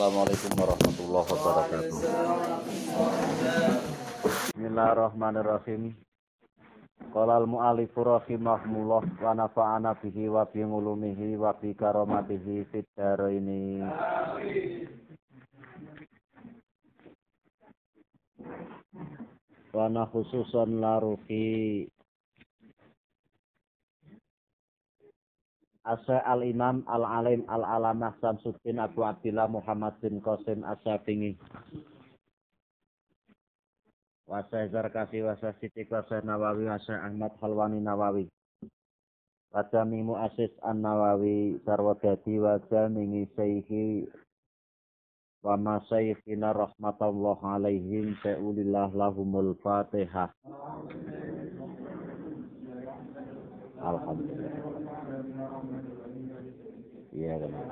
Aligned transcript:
Assalamualaikum 0.00 0.52
warahmatullahi 0.56 1.28
wabarakatuh. 1.28 1.92
Bismillahirrahmanirrahim. 4.24 5.92
Qala 7.12 7.36
al-mu'allif 7.44 7.92
rahimahullah 7.92 9.04
wa 9.04 9.32
nafa'ana 9.36 9.92
bihi 10.00 10.32
wa 10.32 10.48
bi 10.48 10.64
ulumihi 10.64 11.36
wa 11.36 11.52
bi 11.52 11.76
karamatihi 11.76 12.64
fid. 12.72 12.88
Wa 19.76 19.84
khususan 19.84 20.80
Asa 25.90 26.22
al-Imam 26.22 26.86
al-Alim 26.86 27.42
al-Alamah 27.50 28.14
Samsuddin 28.22 28.78
Abu 28.78 29.02
Abdillah 29.02 29.50
Muhammad 29.50 29.98
bin 29.98 30.22
Qasim 30.22 30.62
As-Safingi. 30.62 31.34
Wasai 34.30 34.70
Zarkasi, 34.70 35.26
wasai 35.26 35.50
Siti, 35.58 35.82
wasai 35.90 36.22
Nawawi, 36.22 36.70
wasai 36.70 36.94
Ahmad 36.94 37.34
Halwani 37.42 37.82
Nawawi. 37.82 38.30
Wajami 39.50 40.06
Mu'asis 40.06 40.54
An-Nawawi 40.62 41.58
Sarwadadi 41.66 42.38
wajami 42.38 43.26
Syaihi 43.34 44.06
wa 45.42 45.58
masyaikhina 45.58 46.54
rahmatullah 46.54 47.58
alaihim 47.58 48.14
sa'ulillah 48.22 48.94
lahumul 48.94 49.58
fatihah. 49.58 50.30
Alhamdulillah. 53.82 54.69
Iya 57.10 57.42
benar. 57.42 57.66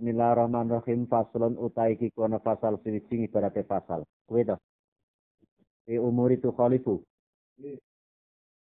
Bismillahirrahmanirrahim 0.00 1.10
faslun 1.10 1.58
utai 1.60 1.98
ki 1.98 2.14
kono 2.14 2.38
fasal 2.40 2.78
sing 2.86 3.02
ibarate 3.26 3.66
fasal. 3.66 4.06
Kuwi 4.30 4.46
to. 4.46 4.56
Fi 5.84 5.98
umuri 5.98 6.38
tu 6.38 6.54
khalifu. 6.54 7.02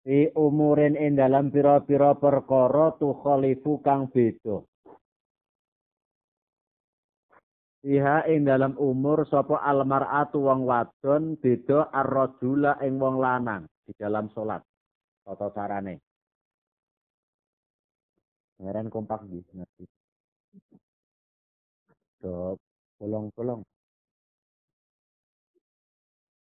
Fi 0.04 0.18
umurin 0.36 0.94
ing 0.94 1.16
dalam 1.16 1.50
pira-pira 1.50 2.14
perkara 2.14 2.94
tu 3.00 3.16
khalifu 3.24 3.80
kang 3.80 4.12
beda. 4.12 4.60
Iha 7.86 8.26
ing 8.26 8.42
dalam 8.42 8.74
umur 8.82 9.22
sapa 9.30 9.62
almar'atu 9.62 10.42
wong 10.42 10.66
wadon 10.66 11.38
beda 11.38 11.86
ar-rajula 11.94 12.82
ing 12.82 12.98
wong 12.98 13.22
lanang 13.22 13.62
di 13.86 13.94
dalam 13.94 14.26
salat. 14.34 14.58
Tata 15.22 15.54
carane. 15.54 16.02
Ngeren 18.58 18.90
kompak 18.90 19.22
di 19.30 19.38
ngerti. 19.38 19.86
Stop. 22.18 22.58
Tolong-tolong. 22.98 23.62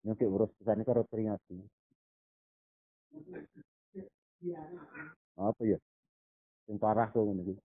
Nyokik 0.06 0.30
urus 0.30 0.54
ke 0.54 0.62
sana 0.70 0.86
karo 0.86 1.02
peringati. 1.08 1.58
Apa 5.40 5.62
ya? 5.66 5.80
Yang 6.70 6.78
parah 6.78 7.10
tuh 7.10 7.26
ngene 7.26 7.58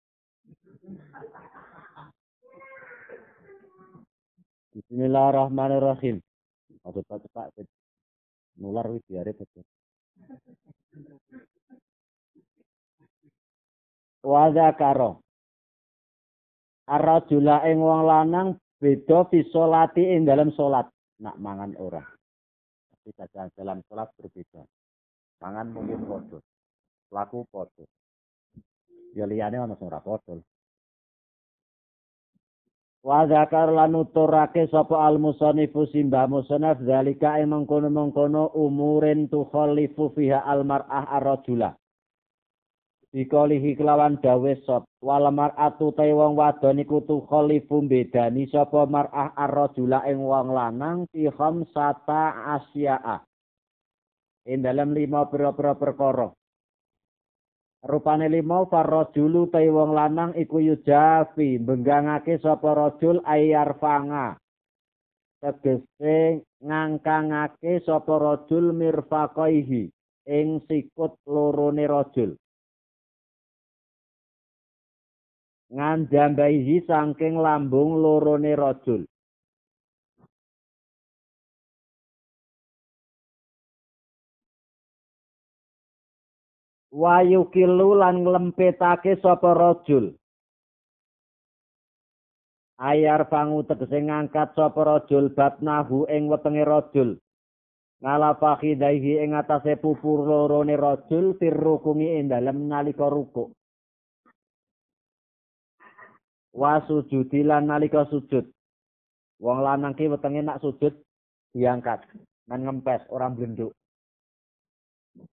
Bismillahirrahmanirrahim. 4.76 6.20
Aduh, 6.84 7.00
cepat 7.08 7.24
cepat. 7.24 7.64
Nular 8.60 8.84
wis 8.92 9.00
biare 9.08 9.32
betul. 9.32 9.64
Wa 14.20 14.52
zakaro. 14.52 15.24
Ar-rajula 16.92 17.64
ing 17.72 17.80
wong 17.80 18.04
lanang 18.04 18.48
beda 18.76 19.24
fi 19.32 19.48
sholati 19.48 20.12
ing 20.12 20.28
dalam 20.28 20.52
salat. 20.52 20.92
Nak 21.24 21.40
mangan 21.40 21.72
ora. 21.80 22.04
Tapi 23.00 23.16
dalam 23.56 23.80
salat 23.88 24.12
berbeda. 24.20 24.60
Mangan 25.40 25.72
mungkin 25.72 26.04
padha. 26.04 26.38
Laku 27.16 27.48
padha. 27.48 27.84
Ya 29.16 29.24
liyane 29.24 29.56
ana 29.56 29.72
sing 29.80 29.88
ora. 29.88 30.04
Wa 33.04 33.26
zakar 33.28 33.70
lan 33.70 33.92
nuturake 33.92 34.66
sapa 34.72 35.04
al 35.06 35.18
musannifu 35.20 35.86
simbah 35.90 36.26
musannaf 36.26 36.80
zalika 36.82 37.38
ing 37.38 37.52
mengkono-mengkono 37.52 38.54
umurin 38.56 39.30
tukhalifu 39.30 40.10
fiha 40.16 40.42
al 40.42 40.64
mar'ah 40.66 41.06
ar-rajula. 41.16 41.76
Dikolihi 43.16 43.78
kelawan 43.78 44.20
dawe 44.20 44.52
sop 44.66 44.84
wal 45.00 45.24
mar'atu 45.32 45.94
te 45.94 46.10
wong 46.12 46.36
wadon 46.36 46.82
iku 46.82 47.00
tukhalifu 47.06 47.80
bedani 47.86 48.44
sapa 48.50 48.84
mar'ah 48.84 49.32
ar-rajula 49.38 50.04
ing 50.10 50.20
wong 50.20 50.52
lanang 50.52 51.06
fi 51.14 51.30
khamsata 51.30 52.52
asya'a. 52.58 53.22
Ing 54.50 54.66
dalam 54.66 54.92
lima 54.92 55.30
pira-pira 55.30 55.78
perkara. 55.78 56.28
Rupane 57.84 58.32
lima 58.32 58.64
farrajulu 58.64 59.52
te 59.52 59.68
wong 59.68 59.92
lanang 59.92 60.32
iku 60.32 60.58
yujafi 60.64 61.60
benggangake 61.60 62.40
sapa 62.40 62.72
rajul 62.72 63.20
ayar 63.26 63.76
fanga. 63.76 64.38
Tegese 65.42 66.46
ngangkangake 66.64 67.84
sapa 67.84 68.16
rajul 68.16 68.72
mirfaqaihi 68.72 69.92
ing 70.26 70.64
sikut 70.64 71.20
lorone 71.28 71.84
rajul. 71.84 72.32
Nganjambaihi 75.70 76.86
saking 76.86 77.36
lambung 77.42 77.98
lorone 78.00 78.54
rajul. 78.56 79.04
Wayu 86.96 87.52
kilu 87.52 87.92
lan 88.00 88.24
nglempetake 88.24 89.20
sapa 89.20 89.52
rajul? 89.52 90.16
Ayar 92.80 93.28
pangu 93.28 93.64
tegese 93.68 94.00
ngangkat 94.00 94.56
sapa 94.56 94.80
rajul 94.80 95.32
batnahu 95.36 96.08
ing 96.08 96.28
wetenge 96.32 96.64
rajul. 96.64 97.20
Ngalafa 98.00 98.60
khidaihi 98.60 99.24
ing 99.24 99.32
atase 99.32 99.76
pupur 99.80 100.28
lorone 100.28 100.76
rajul 100.76 101.36
firrukungi 101.40 102.20
ing 102.20 102.28
dalem 102.28 102.68
nalika 102.68 103.08
ruku 103.08 103.48
wa 106.56 106.80
sujudi 106.84 107.40
lan 107.44 107.68
nalika 107.68 108.04
sujud. 108.12 108.44
Wong 109.40 109.58
lanang 109.64 109.96
ki 109.96 110.08
wetenge 110.12 110.40
nak 110.44 110.60
sujud 110.60 110.92
diangkat. 111.56 112.04
Nang 112.48 112.60
ngempes 112.62 113.08
orang 113.08 113.36
blenduk 113.36 113.72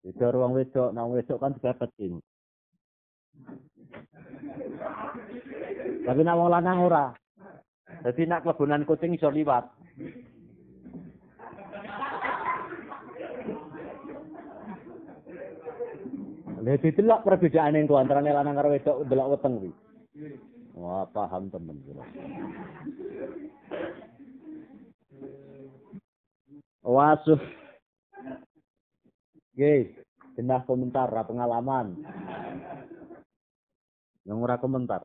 Beda 0.04 0.36
ruang 0.36 0.52
wedok, 0.56 0.92
nang 0.92 1.16
wedok 1.16 1.40
kan 1.40 1.56
dipepet 1.56 1.92
ini. 2.04 2.20
Tapi 6.04 6.20
nak 6.22 6.38
wong 6.38 6.50
lanang 6.52 6.80
ora. 6.84 7.06
Jadi 8.04 8.28
nak 8.28 8.44
kelebunan 8.44 8.84
kucing 8.84 9.16
iso 9.16 9.32
liwat. 9.32 9.64
Lha 16.64 16.80
ditelok 16.80 17.28
perbedaan 17.28 17.76
itu 17.76 17.96
antara 18.00 18.24
lanang 18.24 18.56
karo 18.56 18.72
wedok 18.72 18.98
delok 19.08 19.30
weteng 19.36 19.54
kuwi. 19.60 19.72
Wah, 20.80 21.06
paham 21.12 21.52
temen 21.52 21.80
kula. 21.84 22.04
Wasuh 26.84 27.40
Nggih, 29.54 29.94
jenah 30.34 30.66
komentar 30.66 31.14
ra 31.14 31.22
pengalaman. 31.22 31.94
Yang 34.26 34.38
ora 34.42 34.58
komentar. 34.58 35.02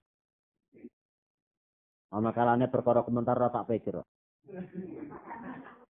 Ana 2.08 2.32
kalane 2.32 2.72
perkara 2.72 3.04
komentar 3.04 3.36
ora 3.36 3.52
tak 3.52 3.68
pikir. 3.68 4.00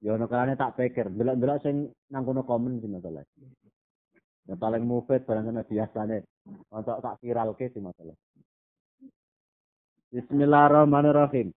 Ya 0.01 0.17
ana 0.17 0.25
kalane 0.25 0.57
tak 0.57 0.81
pikir, 0.81 1.13
delok-delok 1.13 1.61
sing 1.61 1.93
nang 2.09 2.25
kono 2.25 2.49
komen 2.49 2.81
sing 2.81 2.97
masalah. 2.97 3.29
Ya 4.49 4.57
paling 4.57 4.89
mufid 4.89 5.29
barangkali 5.29 5.69
biasane. 5.69 6.25
Untuk 6.73 7.03
tak 7.05 7.19
viral 7.21 7.53
ke 7.59 7.69
sih 7.69 7.83
masalah. 7.83 8.17
Bismillahirrahmanirrahim. 10.15 11.53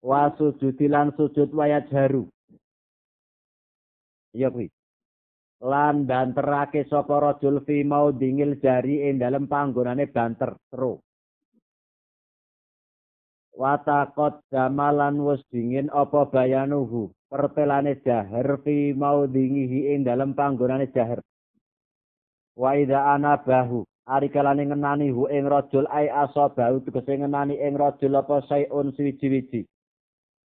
Wa 0.00 0.32
sujudilan 0.40 1.12
sujud 1.18 1.52
wayat 1.52 1.90
jaru. 1.92 2.30
Iya 4.32 4.48
kuwi. 4.48 4.72
Lan 5.62 6.10
banterake 6.10 6.82
sapa 6.90 7.22
rajul 7.22 7.62
fi 7.62 7.86
mau 7.86 8.10
dingil 8.10 8.58
jari 8.58 9.06
ing 9.06 9.22
dalem 9.22 9.46
panggonane 9.46 10.10
banter 10.10 10.58
tru. 10.66 10.98
Watakot 13.54 14.42
jamalan 14.50 15.22
wis 15.22 15.38
dingin 15.54 15.86
apa 15.94 16.26
bayanuhu? 16.26 17.14
Pertelane 17.30 18.02
jahar 18.02 18.58
fi 18.66 18.90
mau 18.92 19.24
dingihi 19.30 19.94
ing 19.94 20.02
dalem 20.02 20.34
panggonane 20.34 20.90
jahar. 20.90 21.22
Wa 22.58 22.74
idza 22.74 23.14
anabahu 23.14 23.86
ari 24.06 24.28
kalane 24.34 24.66
ngenani 24.66 25.14
hu 25.14 25.30
ing 25.30 25.46
rajul 25.46 25.86
ai 25.86 26.10
asabahu 26.10 26.82
tegese 26.82 27.22
ngenani 27.22 27.54
ing 27.54 27.78
rajul 27.78 28.18
apa 28.18 28.42
sayun 28.50 28.90
suwiji-wiji 28.98 29.62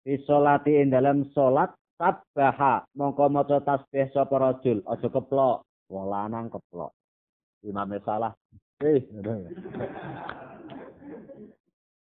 fi 0.05 0.13
sholati 0.29 0.77
ing 0.77 0.93
dalam 0.93 1.25
salat 1.33 1.73
sabbaha 1.97 2.85
mongko 2.93 3.25
maca 3.33 3.59
tasbih 3.65 4.09
sapa 4.13 4.37
rajul 4.37 4.85
aja 4.85 5.09
keplok. 5.09 5.65
Wong 5.89 6.05
lanang 6.13 6.53
keplok. 6.53 6.93
Imam 7.65 7.91
salah. 8.05 8.33
Eh 8.85 9.01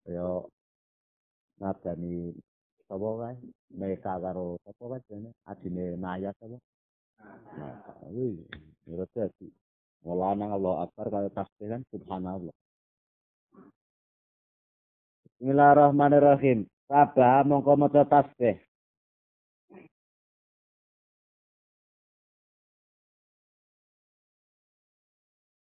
yo 0.09 0.49
ngadani 1.61 2.33
sapa 2.89 3.09
wae? 3.21 3.37
Mereka 3.77 4.21
karo 4.21 4.57
sapa 4.65 4.83
wae 4.89 5.01
jane? 5.09 5.31
Adine 5.45 5.97
naya 6.01 6.33
sapa? 6.41 6.57
Nah 7.57 7.77
wih 8.13 8.41
menurut 8.85 9.09
dadi 9.13 9.49
wong 10.05 10.17
lanang 10.21 10.51
Allah 10.57 10.89
akbar 10.89 11.07
kaya 11.13 11.31
tasbih 11.33 11.69
kan 11.73 11.83
subhanallah. 11.93 12.57
Bismillahirrahmanirrahim. 15.35 16.65
Sabah 16.89 17.45
mongko 17.45 17.77
maca 17.77 18.05
tasbih. 18.09 18.61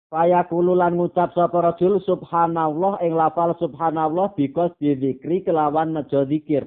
Faya 0.08 0.40
kululan 0.48 0.96
ngucap 0.96 1.36
sapa 1.36 1.60
rajul 1.60 2.00
subhanallah 2.00 3.04
ing 3.04 3.12
lafal 3.12 3.52
subhanallah 3.60 4.32
because 4.40 4.72
dzikri 4.80 5.44
kelawan 5.44 5.92
nejo 5.92 6.24
zikir. 6.24 6.64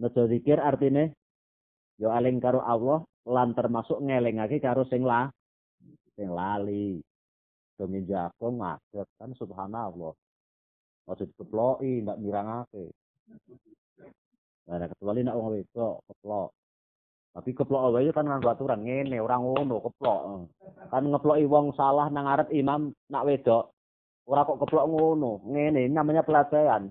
Nejo 0.00 0.24
zikir 0.24 0.56
artine 0.56 1.12
yo 2.00 2.08
aling 2.08 2.40
karo 2.40 2.64
Allah 2.64 3.04
lan 3.28 3.52
termasuk 3.52 4.00
ngelingake 4.00 4.56
karo 4.64 4.88
sing 4.88 5.04
la 5.04 5.28
sing 6.16 6.32
lali. 6.32 6.96
Dongin 7.76 8.08
jago 8.08 8.56
ngadep 8.56 9.08
kan 9.20 9.36
subhanallah. 9.36 10.16
Ojo 11.12 11.24
dikeploki 11.28 12.08
ndak 12.08 12.16
mirangake. 12.24 12.88
Nah, 14.64 14.86
kecuali 14.88 15.20
nak 15.28 15.36
wong 15.36 15.48
wedok 15.60 16.08
keplok. 16.08 16.59
Tapi 17.30 17.54
keplok 17.54 17.94
wae 17.94 18.10
kan 18.10 18.26
nganggo 18.26 18.50
aturan 18.50 18.82
ngene, 18.82 19.22
ora 19.22 19.38
ngono 19.38 19.78
keplok. 19.86 20.20
Kan 20.90 21.04
ngeploki 21.06 21.46
wong 21.46 21.70
salah 21.78 22.10
nang 22.10 22.26
imam 22.50 22.90
nak 23.06 23.26
wedok. 23.26 23.70
Ora 24.26 24.42
kok 24.42 24.58
keplok 24.66 24.88
ngono. 24.90 25.38
Ngene 25.46 25.86
namanya 25.86 26.26
pelecehan. 26.26 26.90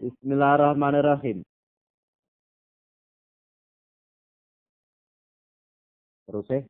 Bismillahirrahmanirrahim. 0.00 1.44
Terus 6.24 6.48
eh 6.56 6.62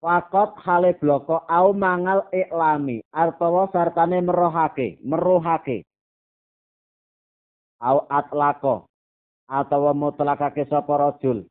Fakot 0.00 0.56
hale 0.64 0.96
bloko 0.96 1.44
au 1.44 1.76
mangal 1.76 2.24
iklami. 2.32 3.04
Artawa 3.12 3.68
sartane 3.68 4.24
merohake. 4.24 4.96
Merohake. 5.04 5.84
Au 7.84 8.08
atlako. 8.08 8.88
Atawa 9.44 9.92
mutlakake 9.92 10.64
sapa 10.72 10.96
rajul. 10.96 11.44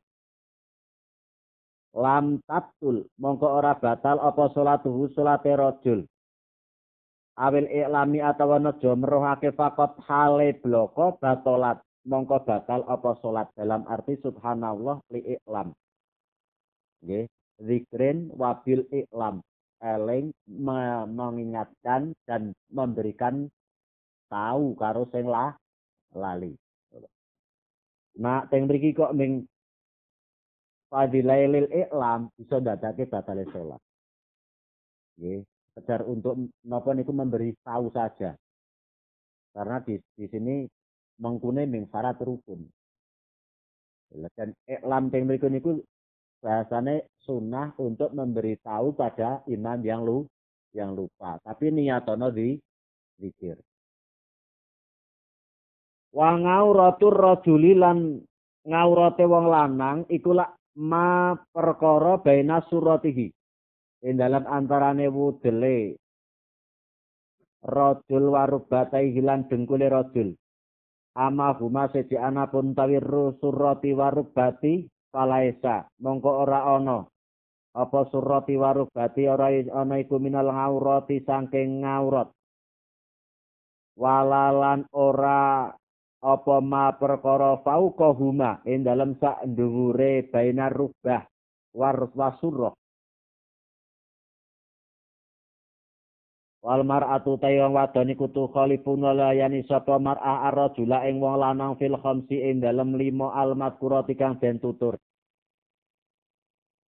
Lam 1.94 2.42
tabtul. 2.42 3.06
Mongko 3.22 3.46
ora 3.46 3.78
batal 3.78 4.18
apa 4.18 4.50
salatuhu 4.50 5.14
salate 5.14 5.54
rajul. 5.54 6.02
Awil 7.38 7.70
iklami 7.70 8.18
atawa 8.18 8.58
nejo 8.58 8.98
merohake 8.98 9.54
fakot 9.54 9.94
hale 10.10 10.58
bloko 10.58 11.22
batolat. 11.22 11.78
Mongko 12.02 12.42
batal 12.42 12.82
apa 12.90 13.14
salat 13.22 13.46
dalam 13.54 13.86
arti 13.86 14.18
subhanallah 14.18 15.04
li 15.14 15.38
iklam. 15.38 15.70
Zikrin 17.60 18.32
wabil 18.34 18.84
iklam. 18.90 19.44
Eling 19.80 20.36
mengingatkan 21.08 22.12
dan 22.28 22.52
memberikan 22.68 23.48
tahu 24.28 24.76
karo 24.76 25.08
sing 25.08 25.24
lah 25.24 25.56
lali. 26.12 26.52
Nah 28.20 28.44
teng 28.52 28.68
mriki 28.68 28.92
kok 28.92 29.16
ming 29.16 29.48
fadilailil 30.92 31.70
iklam 31.72 32.28
bisa 32.36 32.60
dadake 32.60 33.08
batale 33.08 33.48
salat 33.48 33.80
nggih 35.20 35.44
sekedar 35.76 36.00
untuk 36.08 36.48
napa 36.64 36.96
niku 36.96 37.12
memberi 37.12 37.52
tahu 37.60 37.92
saja. 37.92 38.32
Karena 39.50 39.76
di, 39.84 40.00
di 40.16 40.26
sini 40.30 40.64
mengkune 41.20 41.68
ming 41.68 41.84
syarat 41.92 42.16
rukun 42.24 42.64
dan 44.34 44.50
iklam 44.66 45.12
teng 45.12 45.28
mriku 45.28 45.46
niku 45.52 45.78
bahasanya 46.40 47.04
sunnah 47.20 47.76
untuk 47.76 48.16
memberitahu 48.16 48.96
pada 48.96 49.44
imam 49.46 49.78
yang 49.84 50.02
lu 50.02 50.24
yang 50.72 50.96
lupa. 50.96 51.36
Tapi 51.44 51.68
niatono 51.70 52.32
di 52.32 52.56
zikir. 53.20 53.60
Wa 56.10 56.34
ngauratur 56.34 57.14
rajuli 57.14 57.76
lan 57.78 58.18
ngaurate 58.66 59.24
wong 59.28 59.46
lanang 59.46 59.98
iku 60.10 60.34
lak 60.34 60.58
ma 60.80 61.36
perkara 61.54 62.18
baina 62.18 62.64
suratihi. 62.66 63.28
Ing 64.00 64.16
dalam 64.16 64.48
antarane 64.48 65.06
wudele 65.12 65.94
rajul 67.60 68.32
warubatai 68.32 69.12
hilan 69.12 69.46
dengkule 69.46 69.86
rajul. 69.92 70.32
Ama 71.14 71.52
huma 71.60 71.90
sedi 71.92 72.16
anapun 72.16 72.72
tawi 72.72 72.96
surati 73.38 73.92
warubati 73.92 74.88
falaisa 75.12 75.90
mongko 76.02 76.30
ora 76.46 76.74
ana. 76.74 77.04
Apa 77.70 78.10
surati 78.10 78.58
warubati 78.58 79.30
ora 79.30 79.54
ana 79.54 79.94
iku 80.02 80.18
minal 80.18 80.50
ngaurati 80.50 81.22
saking 81.22 81.86
ngaurat 81.86 82.26
walalan 84.00 84.88
ora 84.96 85.68
apa 86.20 86.56
ma 86.64 86.92
perkara 86.96 87.60
fauqa 87.60 88.16
huma 88.16 88.64
ing 88.64 88.80
dalem 88.80 89.12
sak 89.20 89.44
dhuwure 89.44 90.24
bainar 90.32 90.72
rubah 90.72 91.28
warus 91.76 92.12
wasurah 92.16 92.72
Wal 96.60 96.84
mar'atu 96.84 97.40
tayyang 97.40 97.72
wadon 97.72 98.12
iku 98.12 98.28
tu 98.28 98.44
khalifun 98.52 99.00
walayani 99.00 99.64
sapa 99.64 99.96
mar'ah 99.96 100.44
ar-rajula 100.52 101.08
ing 101.08 101.16
wong 101.16 101.40
lanang 101.40 101.72
fil 101.80 101.96
khamsi 101.96 102.36
ing 102.36 102.60
dalem 102.60 103.00
lima 103.00 103.32
al-madkurati 103.32 104.12
kang 104.12 104.36
ben 104.36 104.60
tutur. 104.60 105.00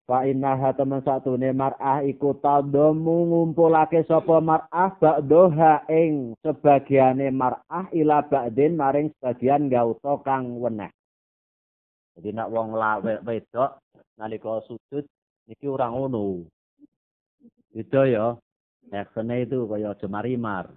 Fa 0.04 0.28
innaha 0.28 0.75
temen 0.75 1.00
satune 1.08 1.56
mar'ah 1.56 2.04
iku 2.04 2.36
tandomu 2.44 3.32
ngumpulake 3.32 4.04
sapa 4.04 4.44
mar'ah 4.44 4.92
ba'doha 5.00 5.88
ing 5.88 6.36
sebagiane 6.44 7.32
mar'ah 7.32 7.88
ila 7.96 8.28
ba'din 8.28 8.75
maring 8.75 9.08
sebagian 9.16 9.72
gauta 9.72 10.20
kang 10.28 10.60
weneh. 10.60 10.92
Jadi 12.20 12.36
nak 12.36 12.51
wong 12.51 12.75
lawe 12.75 13.24
wedok 13.24 13.80
nalika 14.20 14.60
sujud 14.68 15.08
iki 15.48 15.63
ora 15.63 15.88
ngono. 15.88 16.44
Itu 17.72 18.04
ya. 18.04 18.36
Actionnya 18.89 19.38
itu 19.38 19.69
kaya 19.69 19.93
aja 19.93 20.07
marimar. 20.09 20.73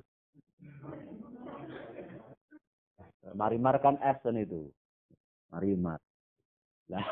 Marimar 3.32 3.80
kan 3.80 3.96
action 4.04 4.37
itu. 4.37 4.68
Marimar. 5.49 5.99
Lah. 6.92 7.06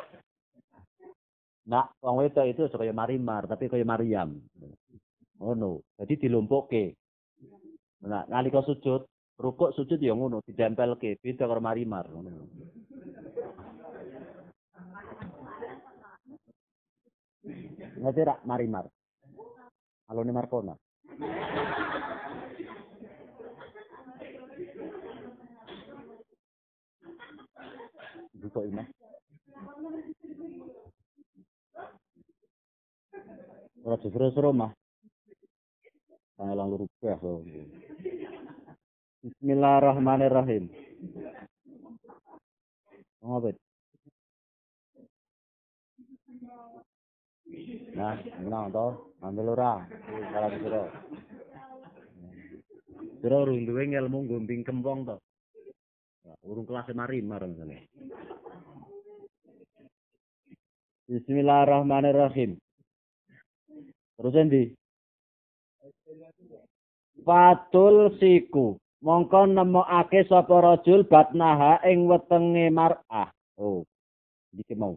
Nah, 1.63 1.89
wong 2.03 2.27
wedok 2.27 2.45
itu 2.45 2.69
kaya 2.69 2.93
marimar, 2.93 3.49
tapi 3.49 3.73
kaya 3.73 3.87
Maryam. 3.87 4.37
Ngono. 5.41 5.81
Jadi 5.97 6.29
dilumpukke. 6.29 6.93
Nah, 8.03 8.27
nalika 8.27 8.67
sujud, 8.67 9.07
rukuk 9.39 9.71
sujud 9.79 9.99
ya 10.03 10.13
ngono, 10.13 10.43
didempelke, 10.43 11.23
beda 11.23 11.47
karo 11.47 11.63
marimar. 11.63 12.07
Ngono. 12.11 12.31
Ngerti 18.03 18.23
rak 18.27 18.43
marimar? 18.47 18.87
Alone 20.11 20.33
Markona. 20.35 20.75
Buka 21.13 21.29
ini. 28.65 28.81
Ora 33.85 34.01
seru-seru 34.01 34.57
mah. 34.57 34.73
Tangelang 36.41 36.81
rubah. 36.81 37.21
Bismillahirrahmanirrahim. 39.21 40.73
Ngobet. 43.21 43.61
Nah, 47.93 48.17
menang 48.41 48.73
toh, 48.73 49.13
ambil 49.21 49.53
ora, 49.53 49.85
salah 50.33 50.51
sira. 50.57 50.83
Jero 53.21 53.47
urung 53.47 53.69
duwe 53.69 53.87
ilmu 53.87 54.25
gombing 54.27 54.65
kembong 54.65 55.05
to. 55.05 55.17
Nah, 56.25 56.37
urung 56.49 56.65
kelas 56.65 56.89
mari 56.97 57.21
marang 57.21 57.53
ngene. 57.53 57.87
Bismillahirrahmanirrahim. 61.13 62.57
Terus 64.17 64.35
endi? 64.39 64.65
Fatul 67.23 68.17
siku. 68.17 68.81
Mongko 69.03 69.51
nemokake 69.51 70.25
sapa 70.31 70.63
rajul 70.63 71.05
batnaha 71.05 71.83
ing 71.85 72.07
wetenge 72.07 72.71
mar'ah. 72.71 73.29
Oh. 73.59 73.83
Iki 74.55 74.79
mau. 74.79 74.95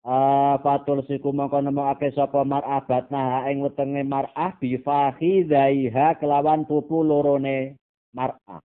Ah, 0.00 0.56
fatul 0.64 1.04
siku 1.04 1.28
mongko 1.28 1.60
nemokake 1.60 2.16
sapa 2.16 2.40
mar'ah 2.40 2.80
batnaha 2.88 3.52
ing 3.52 3.60
wetenge 3.60 4.00
mar'ah 4.00 4.56
bi 4.56 4.80
fakhidaiha 4.80 6.16
kelawan 6.16 6.64
pupu 6.64 7.04
lorone 7.04 7.76
mar'ah. 8.16 8.64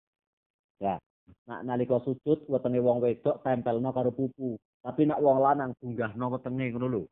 Ya. 0.80 0.96
Nak 1.44 1.60
nalika 1.68 2.00
sujud 2.00 2.48
wetenge 2.48 2.80
wong 2.80 3.04
wedok 3.04 3.44
tempelno 3.44 3.92
karo 3.92 4.16
pupu. 4.16 4.56
Tapi 4.80 5.04
nak 5.04 5.20
wong 5.20 5.44
lanang 5.44 5.76
dunggahno 5.76 6.24
wetenge 6.32 6.72
ngono 6.72 6.86
lho. 6.88 7.02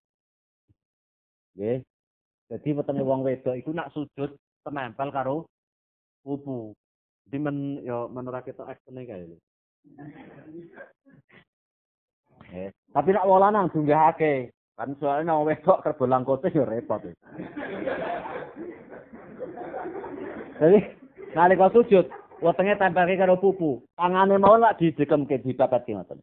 Nggih. 1.60 1.84
Jadi 2.48 2.68
wetenge 2.80 3.04
wong 3.04 3.20
wedok 3.28 3.60
iku 3.60 3.76
nak 3.76 3.92
sujud 3.92 4.40
temempel 4.64 5.12
karo 5.12 5.36
pupu. 6.24 6.72
Jadi 7.28 7.36
men 7.44 7.56
yo 7.84 8.08
menurut 8.08 8.40
kita 8.40 8.64
aksene 8.64 9.04
kae 9.04 9.28
lho. 9.28 9.36
Eh, 12.54 12.70
tapi 12.94 13.10
nak 13.10 13.26
wong 13.26 13.40
lanang 13.42 13.66
dunggahake. 13.74 14.54
Kan 14.74 14.94
soalnya 14.98 15.38
wong 15.38 15.50
wedok 15.50 15.82
kerbolang 15.86 16.26
kote 16.26 16.50
yo 16.50 16.66
repot. 16.66 17.02
Jadi 20.58 20.78
nalika 21.34 21.70
sujud 21.70 22.06
wetenge 22.42 22.74
tempelke 22.78 23.14
karo 23.18 23.38
pupu. 23.38 23.82
Tangane 23.94 24.38
mau 24.38 24.58
lak 24.58 24.78
didekemke 24.78 25.42
dipapatke 25.42 25.94
ngoten. 25.94 26.18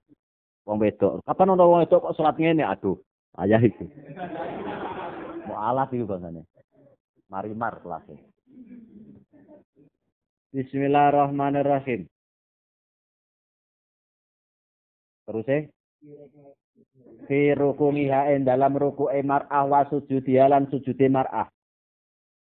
Wong 0.68 0.78
wedok. 0.80 1.24
Kapan 1.24 1.52
ono 1.56 1.64
wong 1.68 1.80
wedok 1.88 2.12
kok 2.12 2.16
salat 2.20 2.36
ngene? 2.36 2.64
Aduh, 2.68 3.00
ayah 3.40 3.60
itu. 3.64 3.88
Mau 5.48 5.58
alas 5.58 5.92
itu 5.92 6.04
bahasanya. 6.04 6.44
Marimar 7.32 7.80
kelasnya. 7.80 8.20
Bismillahirrahmanirrahim. 10.52 12.12
Terus 15.24 15.48
eh. 15.48 15.64
Fi 17.30 17.54
rukumiha 17.54 18.34
en 18.34 18.42
dalam 18.42 18.74
ruku 18.74 19.08
mar'ah 19.22 19.64
wa 19.70 19.86
sujudi 19.86 20.42
lan 20.42 20.66
sujudi 20.74 21.06
mar'ah. 21.08 21.48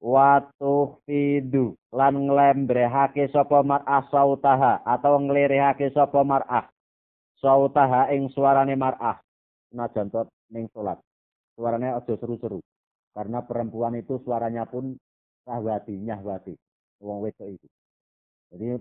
Wa 0.03 0.43
tuhfidu 0.59 1.73
lan 1.95 2.27
nglembrehake 2.27 3.31
sapa 3.31 3.63
mar'ah 3.63 4.03
sautaha 4.11 4.83
atau 4.83 5.17
nglirihake 5.23 5.89
sapa 5.95 6.21
mar'ah. 6.21 6.67
Sautaha 7.39 8.11
ing 8.11 8.27
suarane 8.35 8.75
mar'ah. 8.75 9.17
Senajan 9.71 10.11
tot 10.11 10.27
ning 10.51 10.67
salat. 10.75 10.99
Suarane 11.55 11.95
aja 11.95 12.13
seru-seru. 12.19 12.59
Karena 13.15 13.39
perempuan 13.47 13.95
itu 13.95 14.19
suaranya 14.27 14.67
pun 14.67 14.99
sahwati, 15.47 15.95
nyahwati. 15.95 16.51
Wong 16.99 17.23
wedok 17.23 17.47
itu. 17.47 17.67
Jadi 18.51 18.75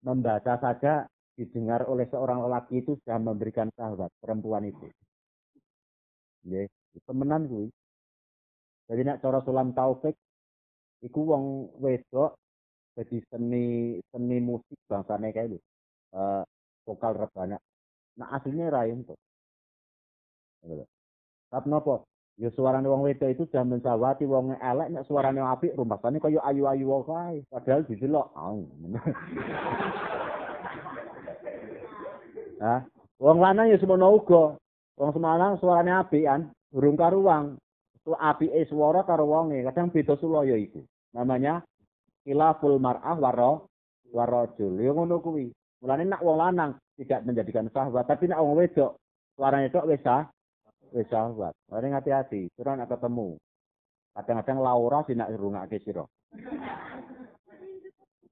membaca 0.00 0.56
saja 0.56 1.04
didengar 1.38 1.86
oleh 1.86 2.10
seorang 2.10 2.42
lelaki 2.42 2.82
itu 2.82 2.98
sudah 2.98 3.22
memberikan 3.22 3.70
sahabat 3.78 4.10
perempuan 4.18 4.66
itu. 4.66 4.90
Ya, 6.42 6.66
temenan 7.06 7.46
kuwi. 7.46 7.70
Jadi 8.90 9.00
nak 9.06 9.22
cara 9.22 9.38
sulam 9.46 9.70
taufik 9.70 10.18
iku 11.06 11.30
wong 11.30 11.44
wedok 11.78 12.34
jadi 12.98 13.22
seni 13.30 13.94
seni 14.10 14.42
musik 14.42 14.74
bangsane 14.90 15.30
kayak 15.30 15.54
itu. 15.54 15.58
Uh, 16.10 16.42
vokal 16.82 17.14
rebana. 17.14 17.60
Nah 18.18 18.34
aslinya 18.34 18.72
rayon 18.72 19.06
tuh. 19.06 19.14
Tapi 21.52 21.66
nopo? 21.70 22.08
Ya 22.40 22.50
suarane 22.50 22.90
wong 22.90 23.06
wedok 23.06 23.30
itu 23.30 23.46
sudah 23.46 23.62
mensawati 23.62 24.26
wong 24.26 24.58
elek 24.58 24.90
nek 24.90 25.06
suarane 25.06 25.38
apik 25.38 25.76
rumpasane 25.78 26.18
kaya 26.18 26.42
ayu-ayu 26.48 26.90
wae 27.06 27.46
padahal 27.46 27.86
didelok. 27.86 28.34
Hah? 32.58 32.82
Wong 33.18 33.38
lanang 33.42 33.70
ya 33.70 33.78
semono 33.78 34.14
uga. 34.14 34.54
Wong 34.98 35.10
semanang 35.14 35.58
suarane 35.62 35.94
apik 35.94 36.26
kan, 36.26 36.50
urung 36.74 36.98
karuang. 36.98 37.54
Itu 37.98 38.14
apike 38.18 38.66
swara 38.66 39.06
karo 39.06 39.30
wonge, 39.30 39.62
kadang 39.62 39.94
beda 39.94 40.18
sulaya 40.18 40.58
iku. 40.58 40.82
Namanya 41.14 41.62
khilaful 42.26 42.82
mar'ah 42.82 43.14
waro 43.18 43.70
warajul. 44.10 44.74
Ya 44.78 44.90
ngono 44.90 45.22
kuwi. 45.22 45.54
Mulane 45.78 46.02
nak 46.10 46.22
wong 46.26 46.36
lanang 46.38 46.70
tidak 46.98 47.22
menjadikan 47.22 47.70
sahabat, 47.70 48.10
tapi 48.10 48.26
nak 48.26 48.42
wong 48.42 48.58
wedok 48.58 48.98
suarane 49.38 49.70
tok 49.70 49.86
wis 49.86 50.02
wis 50.90 51.06
sahabat. 51.06 51.54
Mari 51.70 51.94
hati-hati, 51.94 52.50
sira 52.58 52.74
nak 52.74 52.90
ketemu. 52.90 53.38
Kadang-kadang 54.18 54.58
Laura 54.58 54.98
sih 55.06 55.14
nak 55.14 55.30
rungake 55.30 55.78
sira. 55.86 56.02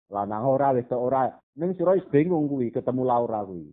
Lanang 0.06 0.46
ora 0.46 0.70
wis 0.70 0.86
ora. 0.94 1.26
Ning 1.58 1.74
sira 1.74 1.98
bingung 2.12 2.46
kuwi 2.46 2.70
ketemu 2.70 3.02
Laura 3.02 3.42
kuwi. 3.42 3.66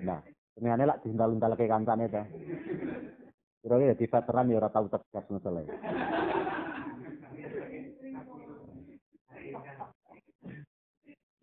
Nah, 0.00 0.20
senengane 0.56 0.84
lak 0.88 1.04
diuntal-untalke 1.04 1.68
kancane 1.68 2.06
ta. 2.08 2.24
Sira 3.60 3.76
ya 3.84 3.92
di 3.92 4.06
veteran 4.08 4.48
ya 4.48 4.56
ora 4.56 4.72
tau 4.72 4.88
tegas 4.88 5.26
masalah. 5.28 5.66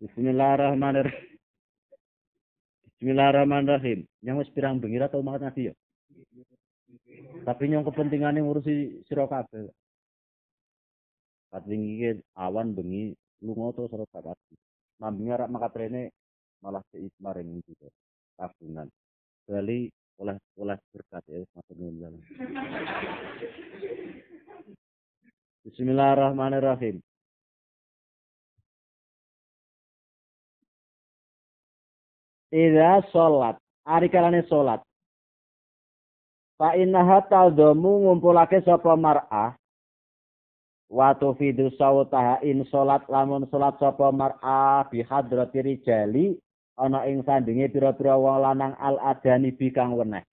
Bismillahirrahmanirrahim. 0.02 1.38
Bismillahirrahmanirrahim. 2.98 4.00
Yang 4.26 4.36
wis 4.42 4.50
pirang 4.58 4.82
bengi 4.82 4.98
atau 4.98 5.22
makan 5.22 5.52
nasi 5.52 5.70
ya? 5.70 5.74
Tapi 7.42 7.62
yang 7.68 7.84
kepentingannya 7.84 8.40
ngurusi 8.40 9.04
sira 9.10 9.26
kabeh. 9.26 9.68
Kat 11.52 11.62
wingi 11.66 12.22
awan 12.38 12.72
bengi 12.72 13.12
lunga 13.42 13.74
to 13.74 13.90
sira 13.90 14.06
kabeh. 14.14 14.56
Nambinge 15.02 15.34
rak 15.36 15.52
makatrene 15.52 16.14
malah 16.62 16.80
seis 16.94 17.12
maring 17.20 17.60
gitu. 17.66 17.90
Tabungan. 18.38 18.88
Bali 19.44 19.90
oleh 20.22 20.36
oleh 20.56 20.78
berkat 20.94 21.22
ya 21.28 21.44
matur. 21.52 21.76
Bismillahirrahmanirrahim. 25.66 27.02
Ida 32.54 33.02
sholat. 33.10 33.58
Ari 33.82 34.06
kalane 34.06 34.46
sholat. 34.46 34.85
Fa 36.56 36.72
innaha 36.72 37.20
taldomu 37.28 38.08
ngumpulake 38.08 38.64
sapa 38.64 38.96
mar'ah. 38.96 39.52
Wa 40.88 41.12
tufidu 41.12 41.68
sautaha 41.76 42.40
in 42.40 42.64
sholat 42.72 43.04
lamun 43.12 43.44
sholat 43.52 43.76
sapa 43.76 44.08
mar'ah 44.08 44.88
bi 44.88 45.04
hadrati 45.04 45.60
rijali 45.60 46.38
ana 46.80 47.04
ing 47.04 47.20
sandinge 47.28 47.68
pira-pira 47.68 48.16
wong 48.16 48.40
lanang 48.40 48.72
al 48.80 48.96
adani 49.04 49.52
bi 49.52 49.68
kang 49.68 49.92
weneh. 50.00 50.24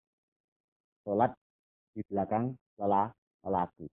Sholat 1.02 1.34
di 1.96 2.06
belakang 2.06 2.54
lelah 2.78 3.10
lelaki. 3.42 3.90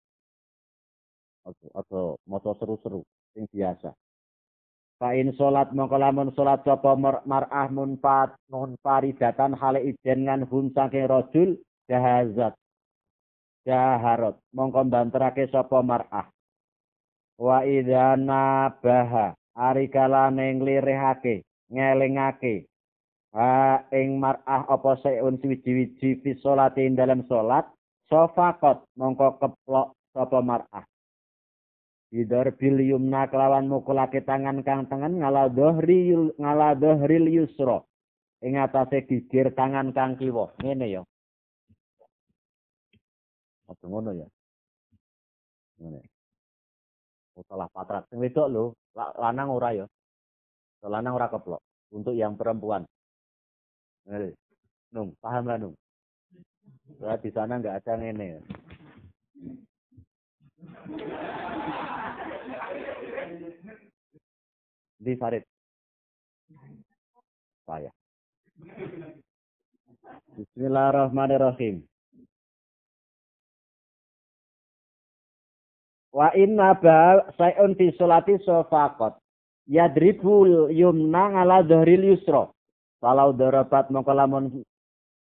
Oke, 1.48 1.66
oke, 1.72 2.20
moto 2.28 2.52
seru-seru, 2.60 3.00
sing 3.32 3.48
biasa. 3.48 3.96
Fa'in 5.00 5.32
sholat 5.32 5.72
mongko 5.72 5.96
lamun 5.96 6.28
sholat 6.36 6.60
sapa 6.66 6.92
mar'ah 7.24 7.72
munfat 7.72 8.36
munfaridatan 8.52 9.56
hale 9.56 9.80
ijen 9.80 10.28
ngan 10.28 10.44
hum 10.50 10.74
saking 10.76 11.08
rajul 11.08 11.56
jahazat. 11.88 12.54
Jaharot. 13.64 14.36
Mongko 14.52 14.84
banterake 14.88 15.48
sapa 15.48 15.80
mar'ah. 15.82 16.28
Wa 17.40 17.64
idana 17.64 18.72
baha 18.80 19.34
ari 19.56 19.88
kalane 19.88 20.56
nglirihake 20.56 21.42
ngelingake. 21.72 22.68
Ha 23.36 23.84
ing 23.92 24.20
mar'ah 24.20 24.64
apa 24.68 24.96
seun 25.04 25.36
wiji-wiji 25.36 26.24
fi 26.24 26.30
sholati 26.40 26.88
dalam 26.96 27.28
sholat 27.28 27.68
sofakot 28.08 28.88
mongko 28.96 29.36
keplok 29.36 29.92
sapa 30.16 30.40
mar'ah. 30.40 30.84
Bidor 32.08 32.56
bil 32.56 32.80
yumna 32.80 33.28
kelawan 33.28 33.68
mukulake 33.68 34.24
tangan 34.24 34.64
kang 34.64 34.88
tengen 34.88 35.20
ngala 35.20 35.52
dohri 35.52 36.16
ngala 36.40 36.72
dohril 36.72 37.28
yusro. 37.28 37.84
Ing 38.40 38.56
atase 38.56 39.04
gigir 39.04 39.52
tangan 39.52 39.92
kang 39.92 40.16
kiwa. 40.16 40.56
Ngene 40.56 40.88
ya. 40.88 41.02
Apa 43.68 43.84
ngono 43.84 44.10
ya? 44.16 44.28
Ngene. 45.78 46.00
Oh, 47.36 47.44
salah 47.46 47.68
patrat. 47.68 48.08
Sing 48.08 48.18
wedok 48.18 48.48
lho, 48.48 48.64
lanang 48.96 49.52
ora 49.52 49.76
ya. 49.76 49.86
Lanang 50.82 51.14
ora 51.14 51.28
keplok. 51.28 51.60
Untuk 51.92 52.16
yang 52.16 52.34
perempuan. 52.34 52.88
Ngene. 54.08 54.32
Nung, 54.88 55.12
paham 55.20 55.44
lah 55.44 55.60
nung. 55.60 55.76
Nah, 56.98 57.20
di 57.20 57.28
sana 57.28 57.60
nggak 57.60 57.84
ada 57.84 57.92
ngene. 58.00 58.40
Di 64.98 65.12
Farid. 65.20 65.44
Saya. 67.68 67.92
Bismillahirrahmanirrahim. 70.34 71.84
Wa 76.18 76.34
inna 76.34 76.74
ba 76.74 77.22
sayun 77.38 77.78
fi 77.78 77.94
sholati 77.94 78.42
sofakot. 78.42 79.14
Yadribul 79.70 80.74
yumna 80.74 81.46
ala 81.46 81.62
dhahril 81.62 82.10
yusra. 82.10 82.50
Kalau 82.98 83.30
darabat 83.38 83.94
mongko 83.94 84.12
lamun 84.18 84.66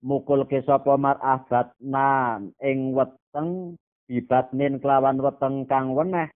mukul 0.02 0.48
ke 0.50 0.66
sapa 0.66 0.98
mar'ah 0.98 1.46
batna 1.46 2.42
ing 2.64 2.98
weteng 2.98 3.78
bibatnin 4.10 4.82
kelawan 4.82 5.22
weteng 5.22 5.68
kang 5.68 5.94
weneh 5.94 6.32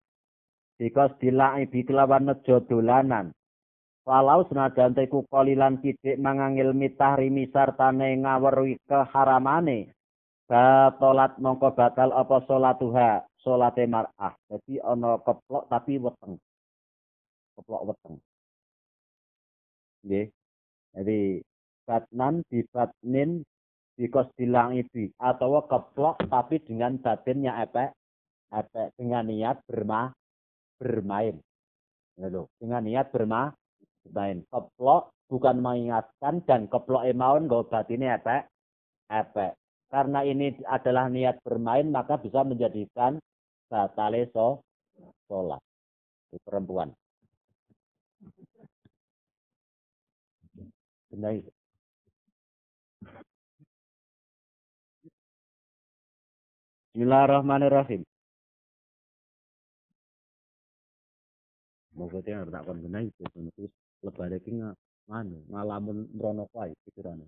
bikos 0.76 1.16
dilai 1.18 1.64
bi 1.72 1.88
kelawan 1.88 2.28
nejo 2.28 2.60
dolanan 2.68 3.32
walau 4.04 4.44
senajan 4.52 4.92
teku 4.92 5.24
kolilan 5.32 5.80
sidik 5.80 6.20
mangangil 6.20 6.76
mitahri 6.76 7.32
misartane 7.32 8.20
ngaweruhi 8.20 8.84
keharamane 8.84 9.96
batolat 10.52 11.40
mongko 11.40 11.72
batal 11.72 12.12
apa 12.12 12.38
salatuha 12.44 13.24
salate 13.44 13.84
mar'ah. 13.86 14.34
Dadi 14.48 14.80
ana 14.80 15.20
keplok 15.20 15.68
tapi 15.68 16.00
weteng. 16.00 16.40
Keplok 17.60 17.84
weteng. 17.92 18.16
Nggih. 20.08 20.28
Jadi 20.94 21.20
batnan 21.84 22.42
bibatnin 22.48 23.44
bikos 24.00 24.32
bilang 24.40 24.74
ibi 24.74 25.12
atau 25.20 25.62
keplok 25.68 26.24
tapi 26.32 26.64
dengan 26.64 26.98
batinnya 26.98 27.62
epek 27.62 27.94
epek 28.50 28.96
dengan 28.98 29.28
niat 29.28 29.62
berma 29.68 30.10
bermain. 30.80 31.38
Lalu, 32.18 32.46
dengan 32.62 32.82
niat 32.86 33.10
berma 33.10 33.50
bermain. 34.06 34.46
Keplok 34.48 35.14
bukan 35.28 35.58
mengingatkan 35.60 36.46
dan 36.46 36.70
keplok 36.70 37.10
emaun 37.10 37.50
gak 37.50 37.70
batinnya 37.70 38.22
epek 38.22 38.48
epek. 39.10 39.54
Karena 39.90 40.26
ini 40.26 40.58
adalah 40.66 41.06
niat 41.10 41.42
bermain 41.46 41.86
maka 41.90 42.18
bisa 42.18 42.42
menjadikan 42.42 43.22
batale 43.74 44.30
so 44.30 44.62
sholat 45.26 45.58
perempuan 46.46 46.94
benar 51.10 51.42
Bismillahirrahmanirrahim. 56.94 58.06
Moga 61.98 62.22
teh 62.22 62.38
tak 62.38 62.62
kon 62.70 62.78
benahi 62.86 63.10
itu 63.10 63.66
lebare 64.06 64.38
ki 64.46 64.54
nganu 65.10 65.42
ngalamun 65.50 66.06
mrono 66.14 66.46
kae 66.54 66.70
pikirane. 66.86 67.26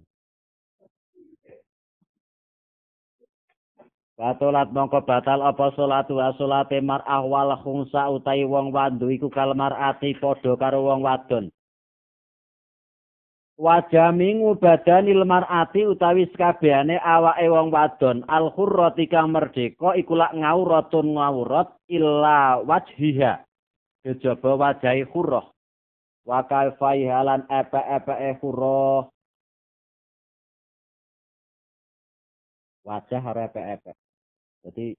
Batolat 4.16 4.72
mongko 4.72 5.04
batal 5.04 5.44
apa 5.44 5.76
salatu 5.76 6.16
salate 6.40 6.80
mar'ah 6.80 7.20
wal 7.28 7.52
khungsa 7.60 8.08
utai 8.16 8.48
wong 8.48 8.72
wandu 8.72 9.12
iku 9.12 9.28
kal 9.28 9.52
mar'ati 9.52 10.16
padha 10.16 10.56
karo 10.56 10.88
wong 10.88 11.04
wadon. 11.04 11.52
wajami 13.60 14.40
ngubadani 14.40 15.12
mar'ati 15.20 15.84
utawi 15.84 16.32
sekabehane 16.32 16.96
awake 16.96 17.48
wong 17.52 17.68
wadon. 17.76 18.24
Al 18.32 18.56
khurrati 18.56 19.12
kang 19.12 19.36
merdeka 19.36 20.00
iku 20.00 20.16
lak 20.16 20.32
ngauratun 20.32 21.20
ngaurat 21.20 21.76
illa 21.92 22.64
wajhiha. 22.64 23.44
Kejaba 24.00 24.52
wajahi 24.56 25.04
khurrah. 25.12 25.44
Wa 26.24 26.40
kaifai 26.48 27.04
halan 27.04 27.44
epe-epe 27.52 28.40
khurrah. 28.40 29.12
Wajah 32.88 33.22
ora 33.28 33.52
epe-epe 33.52 34.05
jadi 34.66 34.98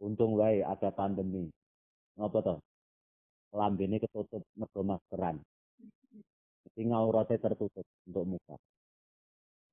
untung 0.00 0.38
wae 0.38 0.62
ada 0.62 0.94
pandemi 0.94 1.50
ngopo 2.14 2.38
to 2.40 2.54
lambene 3.52 3.98
ketutup 3.98 4.46
mergo 4.54 4.80
maskeran 4.86 5.42
sing 6.76 6.92
aurate 6.92 7.40
tertutup 7.40 7.88
untuk 8.04 8.24
muka. 8.36 8.56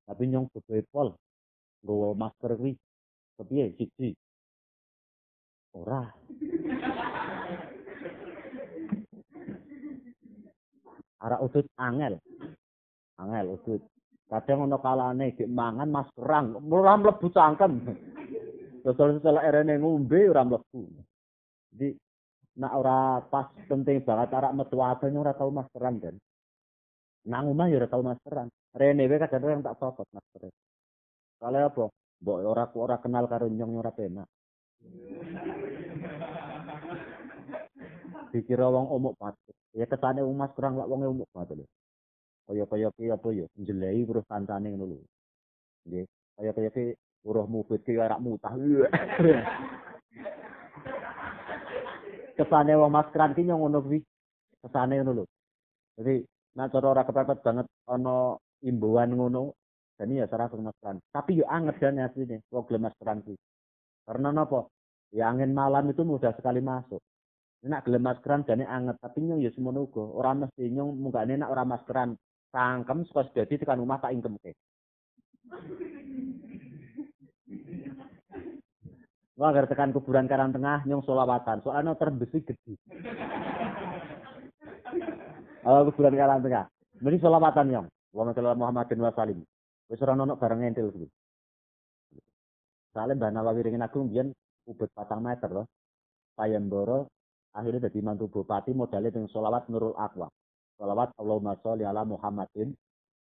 Tapi 0.08 0.24
nyong 0.32 0.48
bebepol 0.56 1.12
nggawa 1.84 2.16
masker 2.16 2.56
kuwi 2.56 2.72
kepiye 3.36 3.76
siji. 3.76 4.16
Ora. 5.76 6.08
Ara 11.24 11.40
udut 11.44 11.68
angel. 11.76 12.20
Angel 13.20 13.46
udut. 13.52 13.84
Kadang 14.32 14.72
ono 14.72 14.80
kalane 14.80 15.36
gek 15.36 15.52
mangan 15.52 15.92
maskeran, 15.92 16.56
ora 16.72 16.96
mlebu 16.96 17.28
cangkem. 17.36 17.84
Setelah 18.84 19.48
erene 19.48 19.80
ngombe 19.80 20.28
ora 20.28 20.44
mlebu. 20.44 20.82
Jadi 21.72 21.96
nak 22.60 22.74
ora 22.76 23.24
pas 23.24 23.48
penting 23.66 24.04
banget 24.04 24.30
arak 24.36 24.54
metu 24.54 24.78
adanya 24.84 25.24
ora 25.24 25.34
tau 25.34 25.50
maskeran 25.50 26.04
kan. 26.04 26.16
Nang 27.24 27.56
omah 27.56 27.72
ya 27.72 27.80
ora 27.80 27.88
tau 27.88 28.04
maskeran. 28.04 28.52
Rene 28.76 29.08
wae 29.08 29.18
kadang-kadang 29.24 29.64
tak 29.64 29.80
copot 29.80 30.08
masker. 30.12 30.52
Kale 31.40 31.60
apa? 31.64 31.88
Mbok 32.20 32.38
ora 32.44 32.64
ora 32.76 32.96
kenal 33.00 33.26
karo 33.32 33.48
nyong 33.48 33.80
ora 33.80 33.92
penak. 33.96 34.28
Dikira 38.36 38.68
wong 38.68 38.92
omuk 38.92 39.16
patut. 39.16 39.56
Ya 39.72 39.88
ketane 39.88 40.20
wong 40.28 40.36
maskeran 40.36 40.76
lak 40.76 40.92
wonge 40.92 41.08
omuk 41.08 41.30
lho. 41.32 41.66
Kaya-kaya 42.44 42.92
ki 43.00 43.08
apa 43.08 43.28
ya 43.32 43.48
njelehi 43.56 44.04
terus 44.04 44.28
kancane 44.28 44.68
ngono 44.76 44.86
lho. 44.92 45.08
Nggih. 45.88 46.06
Kaya-kaya 46.36 46.70
ki 46.76 46.86
uruh 47.24 47.48
mufid 47.48 47.82
ki 47.84 47.98
ora 48.00 48.20
mutah. 48.20 48.54
Kesane 52.38 52.74
wong 52.76 52.92
maskeran 52.92 53.36
ki 53.36 53.48
nyong 53.48 53.60
ngono 53.64 53.80
kuwi. 53.84 54.00
Kesane 54.64 55.00
ngono 55.00 55.12
lho. 55.22 55.26
Jadi 56.00 56.26
Nah, 56.54 56.70
cara 56.70 56.94
ora 56.94 57.02
kepepet 57.02 57.42
banget 57.42 57.66
ana 57.90 58.38
imbauan 58.62 59.18
ngono. 59.18 59.58
Dan 59.98 60.14
ya 60.14 60.26
sarah 60.26 60.50
maskeran. 60.50 60.98
Tapi 61.14 61.38
yo 61.38 61.46
anget 61.46 61.78
dan 61.78 62.02
asline 62.02 62.42
wong 62.50 62.66
gelem 62.66 62.90
maskeran 62.90 63.22
kuwi. 63.22 63.38
Karena 64.06 64.30
napa? 64.34 64.66
Ya 65.14 65.30
angin 65.30 65.54
malam 65.54 65.90
itu 65.90 66.02
mudah 66.02 66.34
sekali 66.34 66.62
masuk. 66.66 67.02
Nek 67.64 67.86
gelem 67.86 68.04
maskeran 68.04 68.44
jane 68.44 68.66
anget, 68.66 68.98
tapi 69.00 69.22
nyong 69.22 69.40
ya 69.46 69.54
semono 69.54 69.86
uga. 69.86 70.02
Ora 70.02 70.34
mesti 70.34 70.66
nyong 70.66 70.98
munggane 70.98 71.38
nek 71.38 71.50
ora 71.54 71.64
maskeran 71.64 72.18
sangkem 72.50 73.06
saka 73.10 73.30
sedadi 73.30 73.62
tekan 73.62 73.82
rumah 73.82 74.02
tak 74.02 74.14
ingkemke. 74.18 74.52
Wah, 79.34 79.50
agar 79.50 79.66
tekan 79.66 79.90
kuburan 79.90 80.30
karang 80.30 80.54
tengah 80.54 80.86
nyong 80.86 81.02
solawatan. 81.02 81.66
Soalnya 81.66 81.98
terbesi 81.98 82.46
gede. 82.46 82.78
Oh, 85.66 85.82
kuburan 85.90 86.14
kalang 86.14 86.46
tengah. 86.46 86.70
Mending 87.02 87.22
selawatan 87.24 87.68
yang. 87.74 87.86
Wa 88.14 88.30
sallallahu 88.30 88.62
Muhammadin 88.62 89.02
wa 89.02 89.10
salim. 89.18 89.42
Wis 89.90 90.02
ora 90.06 90.14
ono 90.14 90.38
bareng 90.38 90.70
entil 90.70 90.94
kuwi. 90.94 91.08
Salim 92.94 93.18
Mbah 93.18 93.34
Nawawi 93.34 93.66
ringin 93.66 93.82
aku 93.82 94.06
mbiyen 94.06 94.30
ubet 94.70 94.94
patang 94.94 95.26
meter 95.26 95.50
loh. 95.50 95.66
Payemboro 96.38 97.10
akhirnya 97.58 97.90
jadi 97.90 98.06
mantu 98.06 98.30
bupati 98.30 98.78
modalnya 98.78 99.10
dengan 99.10 99.34
sholawat 99.34 99.66
Nurul 99.66 99.98
Aqwa. 99.98 100.30
Sholawat 100.78 101.18
Allahumma 101.18 101.58
sholli 101.66 101.90
ala 101.90 102.06
Muhammadin 102.06 102.70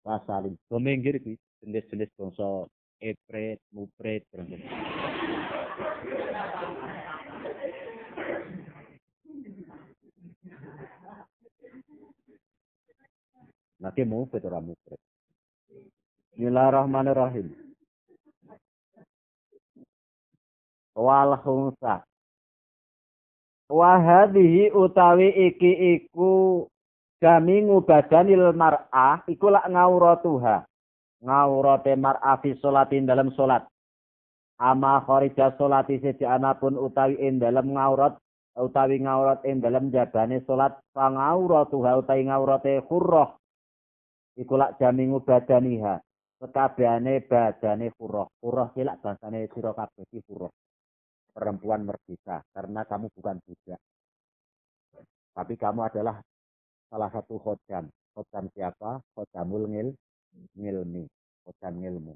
wa 0.09 0.16
salim. 0.25 0.57
Dominggir 0.73 1.21
kuwi 1.21 1.37
jenis-jenis 1.61 2.09
bangsa 2.16 2.64
epret, 3.05 3.61
mupret, 3.77 4.25
Nanti 13.79 14.03
mufid 14.03 14.43
ora 14.43 14.59
mufid. 14.59 14.99
Bismillahirrahmanirrahim. 16.35 17.55
Wal 20.99 21.38
khunsa. 21.47 22.03
Wa 23.71 24.03
hadhihi 24.03 24.75
utawi 24.75 25.31
iki 25.31 25.71
iku 25.95 26.67
jami 27.23 27.62
ngubadanil 27.62 28.51
mar'ah 28.51 29.23
iku 29.31 29.47
lak 29.47 29.71
ngauratuha. 29.71 30.67
Ngaurate 31.23 31.95
mar'ah 31.95 32.35
fi 32.43 32.59
sholatin 32.59 33.07
dalam 33.07 33.31
salat. 33.38 33.62
Ama 34.59 35.07
kharija 35.07 35.55
sholati 35.55 36.03
sejana 36.03 36.59
pun 36.59 36.75
utawi 36.75 37.14
ing 37.23 37.38
dalam 37.38 37.79
ngaurat 37.79 38.18
utawi 38.59 38.99
ngaurat 38.99 39.47
ing 39.47 39.62
dalam 39.62 39.94
jabane 39.94 40.42
salat 40.42 40.75
pangauratuha 40.90 42.03
utawi 42.03 42.27
ngaurate 42.27 42.83
khurrah 42.90 43.38
iku 44.35 44.59
lak 44.59 44.75
jamingu 44.83 45.23
badaniha 45.23 46.03
sekabehane 46.38 47.27
badane 47.27 47.90
furoh. 47.99 48.31
Furoh 48.38 48.71
silak 48.73 49.03
bahasane 49.03 49.51
sira 49.51 49.75
kabeh. 49.75 50.07
Perempuan 51.35 51.87
merdeka 51.87 52.42
karena 52.51 52.83
kamu 52.83 53.07
bukan 53.14 53.38
budak. 53.47 53.79
Tapi 55.35 55.55
kamu 55.55 55.87
adalah 55.87 56.18
salah 56.90 57.11
satu 57.14 57.38
khodam. 57.38 57.87
Khodam 58.11 58.51
siapa? 58.51 58.99
Khodamul 59.14 59.71
ngil, 59.71 59.88
ngilmi. 60.59 61.07
Khodam 61.47 61.79
ngilmu. 61.79 62.14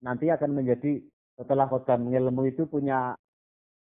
Nanti 0.00 0.32
akan 0.32 0.50
menjadi 0.56 1.00
setelah 1.36 1.68
khodam 1.68 2.08
ngilmu 2.08 2.48
itu 2.48 2.64
punya 2.64 3.12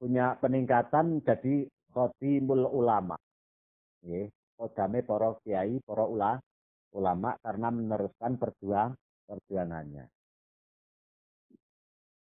punya 0.01 0.37
peningkatan 0.40 1.20
jadi 1.20 1.68
khotimul 1.92 2.64
ulama. 2.73 3.20
Nggih, 4.01 4.33
khodame 4.57 5.05
para 5.05 5.37
kiai, 5.44 5.77
para 5.85 6.09
ulama 6.09 6.40
ulama 6.94 7.38
karena 7.44 7.68
meneruskan 7.70 8.35
perjuang 8.40 8.90
perjuangannya. 9.27 10.11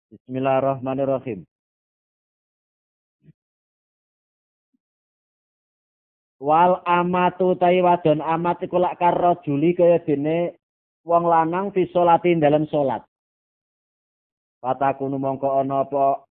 Bismillahirrahmanirrahim. 0.08 1.44
Wal 6.38 6.80
amatu 6.86 7.58
tai 7.58 7.82
wadon 7.82 8.22
amat 8.22 8.62
iku 8.62 8.78
lak 8.78 8.96
karo 9.02 9.42
juli 9.42 9.74
kaya 9.74 9.98
dene 10.06 10.54
wong 11.02 11.26
lanang 11.26 11.74
fi 11.74 11.84
dalam 12.38 12.64
salat. 12.70 13.02
Patakunu 14.58 15.22
mongko 15.22 15.62
ana 15.62 15.86
apa 15.86 16.26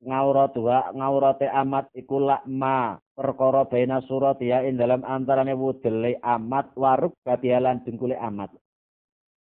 ngauratuha 0.00 0.96
ngaurate 0.96 1.48
amat 1.48 1.88
iku 1.92 2.20
lak 2.20 2.44
ma 2.48 2.96
perkara 3.16 3.64
baina 3.64 4.00
surat 4.04 4.36
ya 4.40 4.60
ing 4.64 4.76
dalam 4.76 5.04
antarane 5.04 5.52
wudele 5.56 6.20
amat 6.20 6.72
waruk 6.76 7.12
batialan 7.24 7.80
dengkule 7.84 8.16
amat 8.16 8.52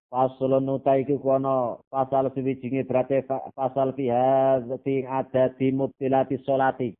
Fasulun 0.08 0.64
utai 0.72 1.04
iku 1.04 1.20
kono 1.20 1.84
pasal 1.92 2.32
suwijinge 2.32 2.88
berarti 2.88 3.28
pasal 3.52 3.92
fiha 3.92 4.56
sing 4.80 5.04
ada 5.04 5.52
di 5.52 5.68
mubtilati 5.68 6.40
solati. 6.48 6.96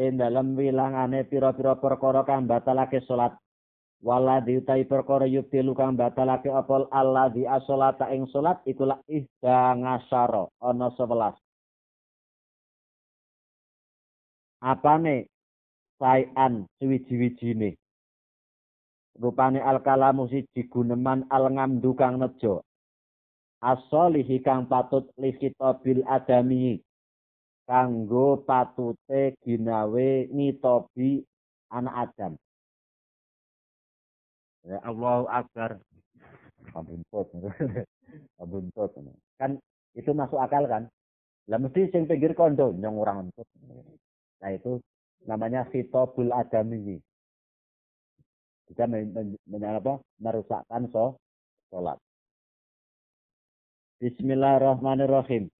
Ing 0.00 0.16
dalam 0.16 0.56
wilangane 0.56 1.28
pira-pira 1.28 1.76
perkara 1.76 2.24
kang 2.24 2.48
batalake 2.48 3.04
salat. 3.04 3.36
Wala 4.04 4.44
diutai 4.44 4.84
perkara 4.84 5.24
yubtilu 5.24 5.72
kang 5.72 5.96
batalake 5.96 6.52
apol 6.52 6.84
Allah 6.92 7.32
di 7.32 7.48
asolata 7.48 8.12
ing 8.12 8.28
salat 8.28 8.60
itulah 8.68 9.00
ihda 9.08 9.80
ngasara 9.80 10.44
ana 10.60 10.92
11. 10.92 11.40
Apane 14.60 15.32
sayan 15.96 16.68
suwiji-wijine. 16.76 17.80
Rupane 19.16 19.64
al-kalamu 19.64 20.28
siji 20.28 20.68
guneman 20.68 21.24
al-ngamdu 21.32 21.96
kang 21.96 22.20
nejo. 22.20 22.60
As-solihi 23.64 24.44
kang 24.44 24.68
patut 24.68 25.08
likitobil 25.16 26.04
adami. 26.04 26.76
Kanggo 27.64 28.44
patute 28.44 29.32
ginawe 29.40 30.28
ngitobi 30.28 31.24
anak 31.72 32.12
Adam. 32.12 32.36
Ya 34.64 34.80
Allahu 34.80 35.28
Akbar. 35.28 35.76
Abuntut. 36.72 37.28
Abuntut. 38.40 38.90
Kan 39.40 39.60
itu 39.94 40.10
masuk 40.16 40.40
akal 40.40 40.64
kan? 40.66 40.88
Lah 41.52 41.60
mesti 41.60 41.92
sing 41.92 42.08
pinggir 42.08 42.32
kondo 42.32 42.72
nyong 42.72 42.96
orang 42.96 43.28
entut. 43.28 43.46
Nah 44.40 44.50
itu 44.50 44.80
namanya 45.28 45.68
khitabul 45.68 46.32
adami. 46.32 46.96
Bisa 48.64 48.88
men, 48.88 49.12
men, 49.44 49.60
apa? 49.68 50.00
merusakkan 50.16 50.88
so, 50.88 51.20
sholat. 51.68 52.00
Bismillahirrahmanirrahim. 54.00 55.52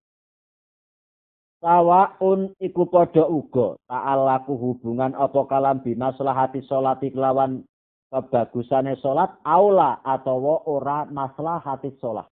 Sawaun 1.61 2.57
iku 2.57 2.89
padha 2.89 3.29
uga 3.29 3.77
ta'alaku 3.85 4.53
hubungan 4.57 5.13
apa 5.13 5.45
kalam 5.45 5.85
bimaslahati 5.85 6.65
salati 6.65 7.13
kelawan 7.13 7.61
kebagusane 8.09 8.95
salat 9.01 9.35
aula 9.43 10.01
atau 10.05 10.65
ora 10.65 11.05
maslahati 11.09 11.95
salat. 11.99 12.29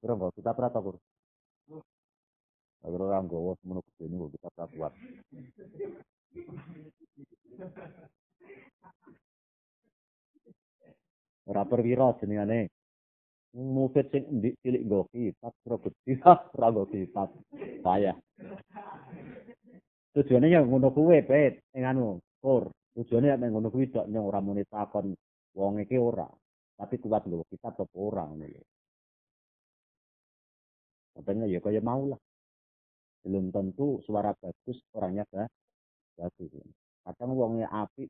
Kira 0.00 0.16
kita 0.32 0.56
pratakur. 0.56 0.96
Agar 2.80 3.00
orang 3.04 3.28
gawa 3.28 3.52
semono 3.60 3.84
ini 4.00 4.16
kita 4.32 4.48
pratuat. 4.56 4.92
Ora 11.44 11.62
perwira 11.68 12.16
jenengane. 12.16 12.72
Mufid 13.50 14.06
sing 14.14 14.24
ndik 14.30 14.62
cilik 14.62 14.86
nggo 14.86 15.10
kitab 15.10 15.52
ora 15.66 15.76
gede 15.82 16.12
ora 16.56 16.66
nggo 16.72 16.84
kitab. 16.88 17.28
Saya. 17.84 18.14
Tujuane 20.16 20.48
ya 20.48 20.64
ngono 20.64 20.88
kuwe, 20.90 21.20
Pet. 21.22 21.60
Ing 21.76 21.84
anu, 21.84 22.18
kur. 22.40 22.72
Tujuane 22.94 23.26
ya 23.30 23.36
ngono 23.38 23.70
kuwi 23.70 23.86
tok 23.94 24.10
nyong 24.10 24.26
ora 24.26 24.40
muni 24.42 24.64
takon 24.66 25.14
wong 25.54 25.82
iki 25.82 25.96
ora. 25.98 26.26
Tapi 26.76 26.96
kuat 26.98 27.28
lho 27.30 27.44
kitab 27.50 27.78
apa 27.78 27.96
ora 27.96 28.22
ngono 28.26 28.46
lho. 28.46 28.62
Katanya 31.14 31.44
ya 31.46 31.58
kaya 31.62 31.80
mau 31.82 32.02
lah. 32.10 32.20
Belum 33.22 33.52
tentu 33.52 34.00
suara 34.06 34.32
bagus 34.34 34.78
orangnya 34.96 35.28
gak 35.30 35.48
bagus. 36.16 36.50
Kadang 37.04 37.36
wongnya 37.36 37.68
api 37.68 38.08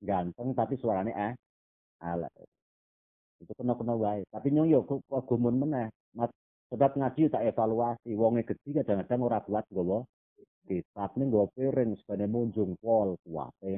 ganteng 0.00 0.56
tapi 0.56 0.80
suaranya 0.80 1.12
eh 1.12 1.34
ala 2.00 2.28
itu 3.40 3.52
kena 3.56 3.76
kena 3.76 3.94
wae 3.96 4.24
tapi 4.32 4.48
nyong 4.52 4.68
yo 4.68 4.80
kok 4.84 5.24
gumun 5.28 5.60
meneh 5.60 5.88
sebab 6.72 6.96
ngaji 6.96 7.28
tak 7.28 7.44
evaluasi 7.44 8.16
wonge 8.16 8.44
gede 8.48 8.80
kadang-kadang 8.80 9.20
ora 9.20 9.38
buat 9.44 9.64
gowo 9.72 10.08
kitab 10.68 11.14
ning 11.16 11.28
nggo 11.30 11.48
piring 11.54 11.96
sepene 12.00 12.26
munjung 12.26 12.76
pol 12.80 13.16
kuwate 13.24 13.72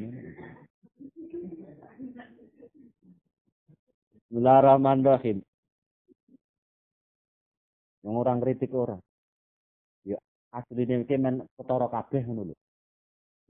Bismillahirrahmanirrahim. 4.32 5.44
Yang 8.00 8.14
orang 8.16 8.38
kritik 8.40 8.72
orang. 8.72 9.04
Ya 10.08 10.16
asli 10.56 10.88
ini 10.88 11.04
men 11.20 11.44
ketara 11.60 11.92
kabeh 11.92 12.24
ngono. 12.24 12.56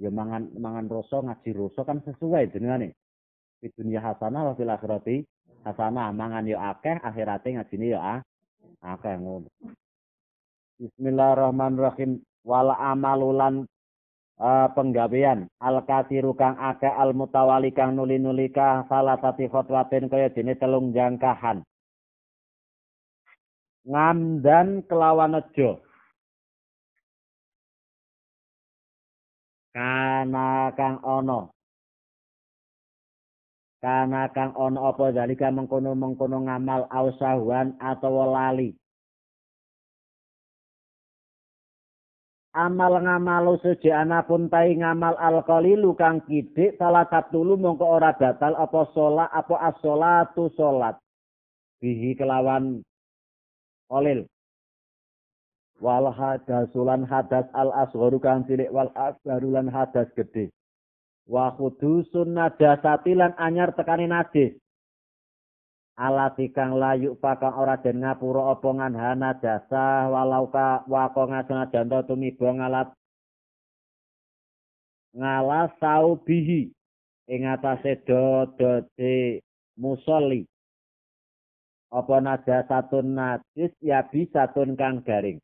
Ya 0.02 0.10
mangan 0.10 0.50
mangan 0.58 0.90
rasa 0.90 1.22
ngaji 1.22 1.54
rasa 1.54 1.86
kan 1.86 2.02
sesuai 2.02 2.50
nih 2.50 2.90
di 3.62 3.70
dunia 3.70 4.02
hasanah 4.02 4.42
wa 4.42 4.52
fil 4.58 4.74
akhirati 4.74 5.22
hasanah 5.62 6.10
mangan 6.10 6.50
yo 6.50 6.58
akeh 6.58 6.98
akhirate 6.98 7.54
ngajine 7.54 7.94
yo 7.94 8.02
ah 8.02 8.18
akeh 8.82 9.14
ngono 9.22 9.46
Bismillahirrahmanirrahim 10.82 12.18
wal 12.42 12.74
amalulan 12.74 13.66
uh, 14.38 14.68
penggawean. 14.74 15.46
Al 15.62 15.82
kasiru 15.86 16.34
kang 16.34 16.58
akeh 16.58 16.90
al 16.90 17.14
mutawali 17.14 17.70
kang 17.74 17.94
nuli-nuli 17.94 18.50
ka 18.50 18.86
salah 18.86 19.18
satu 19.18 19.46
khotwatin 19.50 20.06
kaya 20.10 20.30
dene 20.30 20.54
telung 20.58 20.90
jangkahan. 20.90 21.62
Ngamdan 23.82 24.86
kelawan 24.86 25.34
nejo 25.34 25.82
kana 29.72 30.70
kang 30.76 31.00
ono 31.02 31.50
Kana 33.82 34.30
kang 34.30 34.54
ono 34.54 34.94
apa 34.94 35.10
dalika 35.10 35.50
mengkono-mengkono 35.50 36.46
ngamal 36.46 36.86
ausahuan 36.86 37.74
atau 37.82 38.22
lali. 38.30 38.78
Amal 42.52 43.00
ngamalu 43.00 43.56
suci 43.64 43.88
pun 44.28 44.52
tai 44.52 44.76
ngamal 44.76 45.16
alkolilu 45.16 45.96
kang 45.96 46.20
kidik 46.28 46.76
salah 46.76 47.08
satulu 47.08 47.56
mongko 47.56 47.96
ora 47.96 48.12
batal 48.12 48.52
apa 48.60 48.92
sholat 48.92 49.32
apa 49.32 49.72
as-sholatu 49.72 50.52
sholat. 50.52 51.00
Bihi 51.80 52.12
kelawan 52.12 52.84
kolil. 53.88 54.28
Wal 55.80 56.12
hadasulan 56.12 57.08
hadas 57.08 57.48
al 57.56 57.72
asgharu 57.72 58.20
kang 58.20 58.44
cilik 58.44 58.68
wal 58.68 58.92
asgarulan 58.92 59.72
hadas 59.72 60.12
gede 60.12 60.52
wa 61.26 61.54
khudusun 61.54 62.34
najasati 62.34 63.14
lan 63.14 63.34
anyar 63.38 63.74
tekani 63.74 64.10
najis 64.10 64.58
alati 65.96 66.48
kang 66.52 66.76
layu 66.80 67.14
pakang 67.20 67.52
ora 67.52 67.76
den 67.76 68.00
ngapura 68.00 68.56
apa 68.56 68.68
nganha 68.72 69.10
najasa 69.16 70.08
walau 70.08 70.48
ka 70.48 70.84
wako 70.88 71.28
ngajeng 71.28 71.68
janto 71.72 71.98
tumiba 72.08 72.48
ngalat 72.48 72.88
ngalas 75.12 75.70
sau 75.76 76.16
bihi 76.16 76.72
ing 77.28 77.42
atase 77.44 78.00
dodode 78.08 79.44
musolli 79.76 80.48
apa 81.92 82.16
najasatun 82.24 83.06
najis 83.12 83.72
ya 83.84 84.00
bisa 84.08 84.48
tun 84.56 84.72
kang 84.80 85.04
garing. 85.04 85.36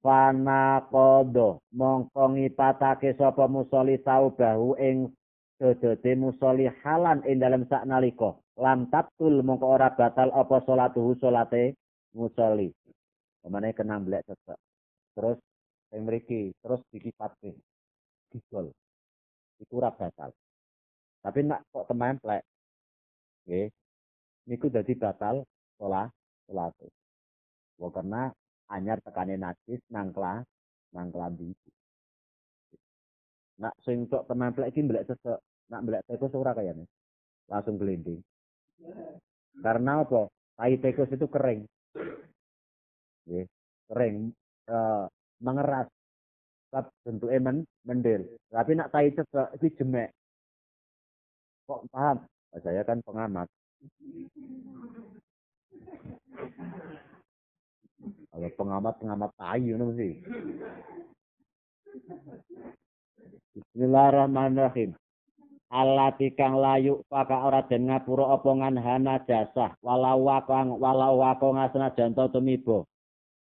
Fana 0.00 0.80
kodo 0.88 1.60
mongko 1.76 2.32
ngipatake 2.32 3.12
sapa 3.20 3.44
musoli 3.50 4.00
bahu 4.00 4.78
ing 4.80 5.12
dodode 5.56 6.12
musolli 6.16 6.68
halan 6.84 7.24
ing 7.24 7.40
dalem 7.40 7.64
sak 7.68 7.88
nalika. 7.88 8.36
Lam 8.56 8.88
tabtul 8.88 9.44
mongko 9.44 9.66
ora 9.68 9.92
batal 9.92 10.32
apa 10.32 10.64
salatuhu 10.64 11.16
salate 11.20 11.76
musolli 12.16 12.72
pemane 13.44 13.76
kena 13.76 14.00
blek 14.00 14.24
tetep 14.24 14.58
terus 15.12 15.38
sing 15.92 16.00
mriki 16.08 16.52
terus 16.64 16.80
dikipatke. 16.92 17.52
Digol 18.32 18.72
iku 19.60 19.72
ora 19.80 19.92
batal. 19.92 20.32
Tapi 21.20 21.40
nak 21.44 21.64
kok 21.72 21.88
templek 21.88 22.42
nggih 23.46 23.68
niku 24.50 24.66
dadi 24.72 24.92
batal 24.98 25.46
salat 25.78 26.10
salate 26.48 26.88
Wah 27.76 27.92
karena 27.92 28.32
anyar 28.72 28.98
tekane 29.04 29.36
najis 29.36 29.80
nang 29.92 30.10
kelas 30.10 30.42
nang 30.96 31.12
klambi 31.12 31.52
Nak 33.56 33.74
sing 33.84 34.04
tok 34.12 34.28
templek 34.28 34.68
iki 34.68 34.84
mbelek 34.84 35.08
sesek, 35.08 35.40
nak 35.72 35.80
mbelek 35.80 36.04
tikus 36.04 36.36
ora 36.36 36.52
kayane. 36.52 36.84
Langsung 37.48 37.80
gelinding. 37.80 38.20
Karena 39.64 40.04
apa? 40.04 40.28
Tai 40.56 40.74
tikus 40.76 41.08
itu 41.08 41.26
kering. 41.28 41.64
Nggih, 43.24 43.46
kering 43.88 44.16
uh, 44.68 45.08
mengeras. 45.40 45.88
Sebab 46.68 46.84
bentuknya 47.06 47.40
men 47.40 47.58
mendel. 47.88 48.28
Tapi 48.52 48.76
nak 48.76 48.92
tai 48.92 49.08
sesek 49.16 49.48
iki 49.56 49.80
jemek. 49.80 50.12
Kok 51.64 51.88
paham? 51.88 52.20
Saya 52.60 52.84
kan 52.84 53.00
pengamat. 53.04 53.48
Kalau 58.36 58.50
pengamat 58.52 58.94
pengamat 59.00 59.30
tai 59.40 59.64
ngono 59.64 59.96
sih. 59.96 60.12
Bismillahirrahmanirrahim. 63.56 64.92
Allati 65.72 66.30
kang 66.38 66.62
layu 66.62 67.02
paka 67.10 67.42
ora 67.42 67.66
den 67.66 67.90
ngapura 67.90 68.38
apa 68.38 68.50
hana 68.78 69.18
jasa 69.26 69.74
walau 69.82 70.22
wakang 70.22 70.78
walau 70.78 71.18
wakang 71.18 71.58
asna 71.58 71.90
janto 71.96 72.30
tumibo. 72.30 72.86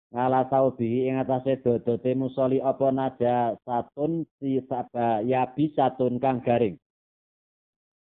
Ngala 0.09 0.47
saubi 0.47 1.05
ing 1.05 1.19
atase 1.19 1.59
dodote 1.59 2.15
musoli 2.15 2.63
apa 2.63 2.87
nada 2.95 3.59
satun 3.67 4.23
si 4.39 4.57
saba 4.65 5.21
ya 5.21 5.45
bisatun 5.51 6.17
kang 6.17 6.39
garing. 6.41 6.79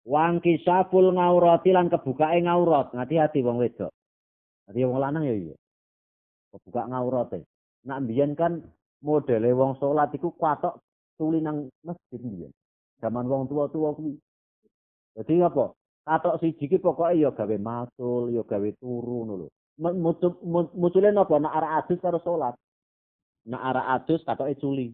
Wang 0.05 0.39
kisaful 0.39 1.11
ngaurati 1.11 1.73
lan 1.75 1.89
kebukake 1.91 2.39
ngaurat. 2.45 2.93
Hati-hati 2.95 3.43
wong 3.43 3.59
wedok. 3.59 3.91
Hati 4.69 4.85
wong 4.85 5.01
lanang 5.01 5.25
ya 5.27 5.35
iya. 5.35 5.55
Kebuka 6.53 6.87
ngaurate. 6.87 7.45
Nak 7.85 8.05
mbiyen 8.05 8.33
kan 8.37 8.63
modele 9.03 9.51
wong 9.53 9.75
salat 9.81 10.13
iku 10.15 10.33
kwatok 10.33 10.77
tuli 11.19 11.43
nang 11.43 11.67
masjid 11.83 12.23
mbiyen. 12.23 12.51
Zaman 13.03 13.27
wong 13.27 13.51
tua-tua 13.51 13.91
kuwi. 13.91 14.15
Dadi 15.19 15.43
apa? 15.43 15.75
Katok 16.07 16.39
siji 16.39 16.71
ki 16.71 16.79
pokoke 16.79 17.19
ya 17.19 17.35
gawe 17.35 17.57
matul, 17.59 18.31
ya 18.31 18.41
gawe 18.47 18.69
turu 18.79 19.27
ngono 19.27 19.33
lho. 19.45 19.47
Mucule 20.79 21.11
napa 21.11 21.35
nak 21.39 21.55
arek 21.59 21.71
adus 21.83 21.99
karo 21.99 22.19
salat. 22.23 22.55
Nak 23.51 23.61
arek 23.61 23.87
adus 23.99 24.21
katoke 24.23 24.55
culi. 24.57 24.87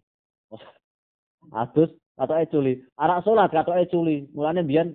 adus 1.62 1.94
katoke 2.18 2.46
culi. 2.50 2.74
Arek 2.98 3.22
salat 3.22 3.50
katoke 3.54 3.86
culi. 3.94 4.26
Mulane 4.34 4.66
mbiyen 4.66 4.90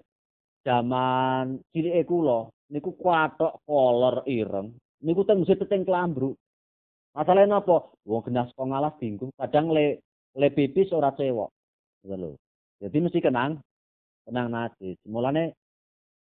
zaman 0.66 1.62
cilike 1.72 2.04
kula 2.04 2.50
niku 2.70 2.94
kwatok 2.94 3.62
kolor 3.64 4.22
ireng. 4.28 4.76
Niku 5.00 5.24
teng 5.24 5.42
mesti 5.42 5.56
teng 5.66 5.82
klambruk. 5.88 6.36
Masalahnya 7.16 7.58
apa? 7.58 7.90
Wong 8.06 8.22
genas 8.22 8.52
kok 8.54 8.66
ngalah 8.70 8.94
bingung. 9.00 9.34
Kadang 9.34 9.74
le 9.74 9.98
le 10.36 10.48
pipis 10.50 10.92
ora 10.92 11.10
cewek. 11.16 11.50
Ngono 12.06 12.38
Jadi 12.80 12.96
mesti 13.00 13.20
kenang 13.20 13.60
kenang 14.24 14.48
najis. 14.48 14.96
Mulane 15.04 15.56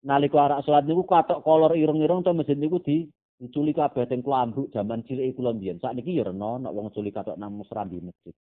nalika 0.07 0.47
arak 0.47 0.63
salat 0.65 0.87
niku 0.87 1.05
katok 1.05 1.43
kolor 1.43 1.75
ireng-ireng 1.75 2.23
to 2.23 2.33
mesin 2.33 2.63
niku 2.63 2.79
di 2.81 3.05
diculi 3.37 3.77
kabeh 3.77 4.09
teng 4.09 4.25
klambruk 4.25 4.73
jaman 4.73 5.05
cilik 5.05 5.37
kula 5.37 5.53
mbiyen. 5.53 5.83
Sakniki 5.83 6.17
ya 6.17 6.25
rena 6.25 6.57
nek 6.63 6.73
wong 6.73 6.89
culi 6.95 7.13
katok 7.13 7.37
nang 7.37 7.53
musrambi 7.59 8.01
masjid. 8.01 8.33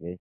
Nggih. 0.00 0.18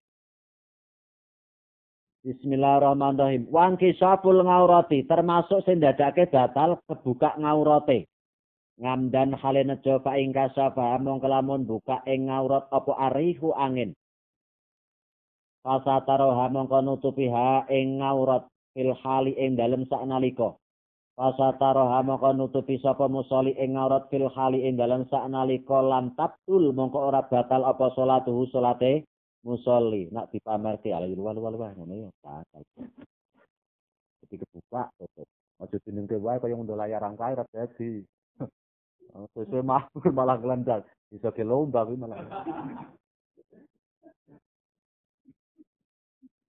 Bismillahirrahmanirrahim. 2.19 3.47
Wan 3.47 3.79
kisaful 3.79 4.43
ngaurati 4.43 5.07
termasuk 5.07 5.63
sing 5.63 5.79
dadake 5.79 6.27
batal 6.27 6.75
kebuka 6.83 7.39
ngaurate. 7.39 8.11
Ngamdan 8.79 9.35
hale 9.35 9.61
nejo 9.67 9.99
fa 9.99 10.15
ing 10.15 10.31
kasafa 10.31 10.95
mong 11.03 11.19
kelamun 11.19 11.67
buka 11.67 11.99
ing 12.07 12.31
ngaurat 12.31 12.65
apa 12.71 12.91
arihu 13.11 13.51
angin 13.53 13.91
Fasa 15.59 15.99
taroha 16.07 16.47
mongko 16.47 16.79
nutupi 16.79 17.27
ha 17.27 17.67
ing 17.67 17.99
ngaurat 17.99 18.47
fil 18.71 18.95
hali 18.95 19.35
ing 19.35 19.59
dalem 19.59 19.83
sak 19.91 20.07
nalika. 20.07 20.55
Fasa 21.19 21.51
taroha 21.59 21.99
mongko 21.99 22.31
nutupi 22.31 22.79
sapa 22.79 23.11
musoli 23.11 23.51
ing 23.59 23.75
ngaurat 23.75 24.07
fil 24.07 24.31
hali 24.31 24.63
ing 24.63 24.79
dalem 24.79 25.03
sak 25.11 25.27
nalika 25.27 25.83
lam 25.83 26.15
tabtul 26.15 26.71
mongko 26.71 27.11
ora 27.11 27.27
batal 27.27 27.67
apa 27.67 27.91
salatuhu 27.91 28.47
salate 28.47 29.03
musoli. 29.43 30.07
Nak 30.15 30.31
dipamerke 30.31 30.95
ala 30.95 31.11
luwal 31.11 31.35
luwal 31.35 31.59
wae 31.59 31.75
ngono 31.75 32.07
ya 32.07 32.09
batal. 32.23 32.63
Jadi 34.23 34.35
kebuka 34.39 34.95
tutup. 34.95 35.27
Ojo 35.59 35.75
dinengke 35.83 36.15
wae 36.15 36.39
kaya 36.39 36.55
ngunduh 36.55 36.79
layar 36.79 37.03
ra 37.03 37.45
dadi. 37.51 37.99
Sesuai 39.09 39.65
makmur 39.65 40.13
malah 40.13 40.37
gelandang. 40.37 40.85
Bisa 41.09 41.33
ke 41.33 41.41
lomba 41.41 41.85
kuwi 41.85 41.97
malah. 41.97 42.21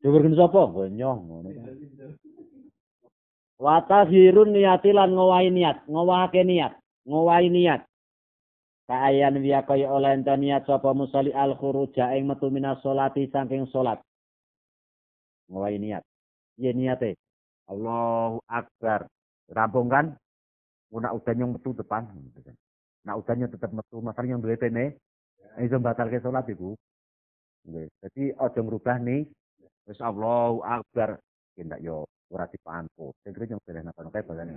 Jujur 0.01 0.25
sapa? 0.37 0.89
Nyoh 0.89 1.17
ngono. 1.21 1.49
Wa 3.61 3.85
tahirun 3.85 4.57
niati 4.57 4.97
lan 4.97 5.13
niat, 5.53 5.85
ngowahake 5.85 6.41
niat, 6.49 6.73
ngowahi 7.05 7.53
niat. 7.53 7.85
Kaayan 8.89 9.39
wiya 9.39 9.63
kaya 9.69 9.87
oleh 9.93 10.17
ento 10.17 10.33
niat 10.35 10.65
sapa 10.65 10.97
musali 10.97 11.31
al 11.31 11.55
khuruja 11.55 12.11
ing 12.17 12.27
metu 12.27 12.49
minas 12.49 12.81
salati 12.81 13.29
saking 13.29 13.69
salat. 13.69 14.01
Niat. 15.53 16.03
Iya 16.57 16.73
niate. 16.73 17.21
Allahu 17.71 18.43
Akbar. 18.51 19.07
Rampung 19.53 19.87
kan? 19.93 20.17
Nak 20.99 21.15
udannya 21.15 21.47
metu 21.55 21.71
depan 21.71 22.03
nak 23.07 23.17
udannya 23.23 23.47
tetap 23.47 23.71
metu 23.71 24.03
masalahnya 24.03 24.35
yang 24.35 24.43
duwe 24.43 24.59
itu 25.63 25.77
batal 25.79 26.11
ke 26.11 26.19
sholat 26.19 26.47
ibu 26.51 26.75
jadi 27.69 28.23
ojo 28.41 28.61
merubah 28.65 28.97
nih. 29.01 29.29
Terus 29.85 30.01
Allahu 30.01 30.65
Akbar. 30.65 31.21
Tidak 31.57 31.81
yo 31.85 32.09
ora 32.33 32.49
dipantu. 32.49 33.13
Sing 33.21 33.37
kira 33.37 33.53
yang 33.53 33.61
beda 33.61 33.85
napa 33.85 34.07
kayak 34.09 34.25
badan 34.25 34.55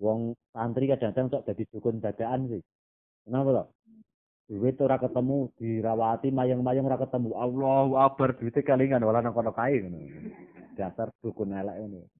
Wong 0.00 0.32
santri 0.56 0.88
kadang-kadang 0.88 1.28
sok 1.28 1.44
jadi 1.52 1.62
dukun 1.68 2.00
dadaan 2.00 2.48
sih. 2.48 2.62
Kenapa 3.28 3.48
loh? 3.52 3.66
Duit 4.50 4.74
ora 4.82 4.98
ketemu 4.98 5.46
dirawati 5.54 6.34
mayang-mayang 6.34 6.82
ora 6.90 6.98
ketemu. 6.98 7.38
Allahu 7.38 7.94
akbar 8.02 8.34
duwite 8.34 8.66
kalingan 8.66 9.06
wala 9.06 9.22
nang 9.22 9.30
kono 9.30 9.54
kae 9.54 9.78
ngono. 9.78 10.02
Dasar 10.74 11.14
dukun 11.22 11.54
elek 11.54 11.78
ngono. 11.78 12.10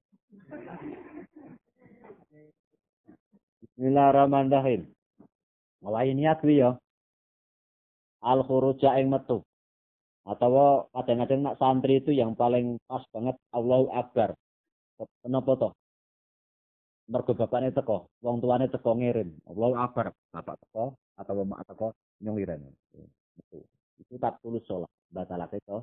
Bismillahirrahmanirrahim. 3.67 4.87
Ngawahi 5.83 6.11
niat 6.15 6.39
kuwi 6.39 6.63
ya. 6.63 6.79
Al 8.23 8.47
khuruja 8.47 8.95
ing 9.03 9.11
metu. 9.11 9.43
Atau 10.23 10.87
kadang-kadang 10.95 11.43
nak 11.43 11.59
santri 11.59 11.99
itu 11.99 12.15
yang 12.15 12.39
paling 12.39 12.79
pas 12.87 13.03
banget 13.11 13.35
Allahu 13.51 13.91
akbar. 13.91 14.39
Kenapa 15.27 15.51
toh 15.59 15.73
mergo 17.11 17.35
bapaknya 17.35 17.75
teko, 17.75 18.07
wong 18.23 18.39
tuane 18.39 18.71
teko 18.71 18.95
ngirim. 18.95 19.35
Allahu 19.51 19.75
akbar, 19.75 20.15
bapak 20.31 20.57
teko 20.63 20.95
atau 21.19 21.43
mak 21.43 21.67
teko 21.67 21.93
nyongiran. 22.23 22.63
Itu. 23.37 23.59
Itu 23.99 24.15
tak 24.23 24.39
tulus 24.41 24.63
sholat. 24.65 24.89
Batalake 25.11 25.59
to 25.67 25.83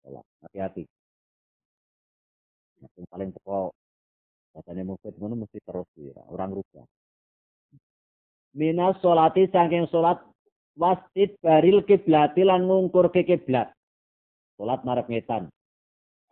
sholat. 0.00 0.24
Hati-hati. 0.40 0.88
Yang 2.80 3.08
paling 3.12 3.30
teko 3.36 3.76
Katanya 4.56 4.88
mufid 4.88 5.12
ngono 5.20 5.44
mesti 5.44 5.60
terus 5.60 5.84
ya, 6.00 6.16
orang 6.32 6.56
rubah. 6.56 6.88
Minas 8.56 8.96
sholati 9.04 9.52
saking 9.52 9.84
sholat 9.92 10.16
wastit 10.80 11.36
baril 11.44 11.84
kiblati 11.84 12.40
lan 12.40 12.64
ngungkur 12.64 13.12
ke 13.12 13.28
kiblat. 13.28 13.68
Sholat 14.56 14.80
marep 14.88 15.12
ngetan. 15.12 15.52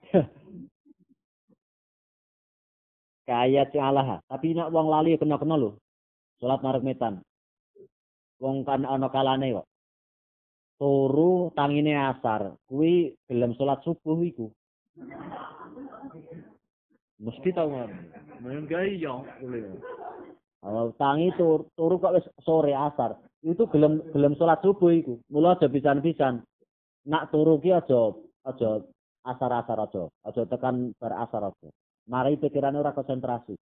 Kaya 3.25 3.65
alaha. 3.81 4.21
Tapi 4.29 4.53
nak 4.53 4.69
wong 4.69 4.87
lali 4.93 5.17
kena 5.17 5.41
kena 5.41 5.57
lo. 5.57 5.81
Salat 6.41 6.61
marek 6.61 6.85
metan. 6.85 7.25
Wong 8.37 8.69
kan 8.69 8.85
ana 8.85 9.09
kalane 9.09 9.57
kok. 9.57 9.67
Turu 10.77 11.49
tangine 11.57 11.97
asar. 11.97 12.53
Kuwi 12.69 13.17
gelem 13.25 13.57
salat 13.57 13.81
subuh 13.81 14.21
iku. 14.21 14.53
Mesti 17.17 17.49
tau 17.57 17.73
kan. 17.73 17.91
Men 18.45 18.69
gawe 18.69 18.89
yo. 18.93 19.25
Kalau 20.65 20.93
tangi 21.01 21.33
tur, 21.41 21.69
turu 21.73 21.97
kok 21.97 22.21
wis 22.21 22.27
sore 22.45 22.77
asar. 22.77 23.17
Itu 23.41 23.65
gelem 23.73 24.05
gelem 24.13 24.37
salat 24.37 24.61
subuh 24.61 24.93
iku. 24.93 25.17
Mula 25.33 25.57
aja 25.57 25.73
pisan-pisan. 25.73 26.45
Nak 27.09 27.33
turu 27.33 27.57
ki 27.57 27.73
aja 27.73 28.13
aja 28.45 28.85
asar-asar 29.25 29.79
aja. 29.81 30.13
Aja 30.29 30.43
tekan 30.45 30.93
bar 31.01 31.17
asar 31.25 31.49
aja. 31.49 31.69
Mari 32.05 32.37
pikirane 32.37 32.77
ora 32.77 32.93
konsentrasi. 32.93 33.57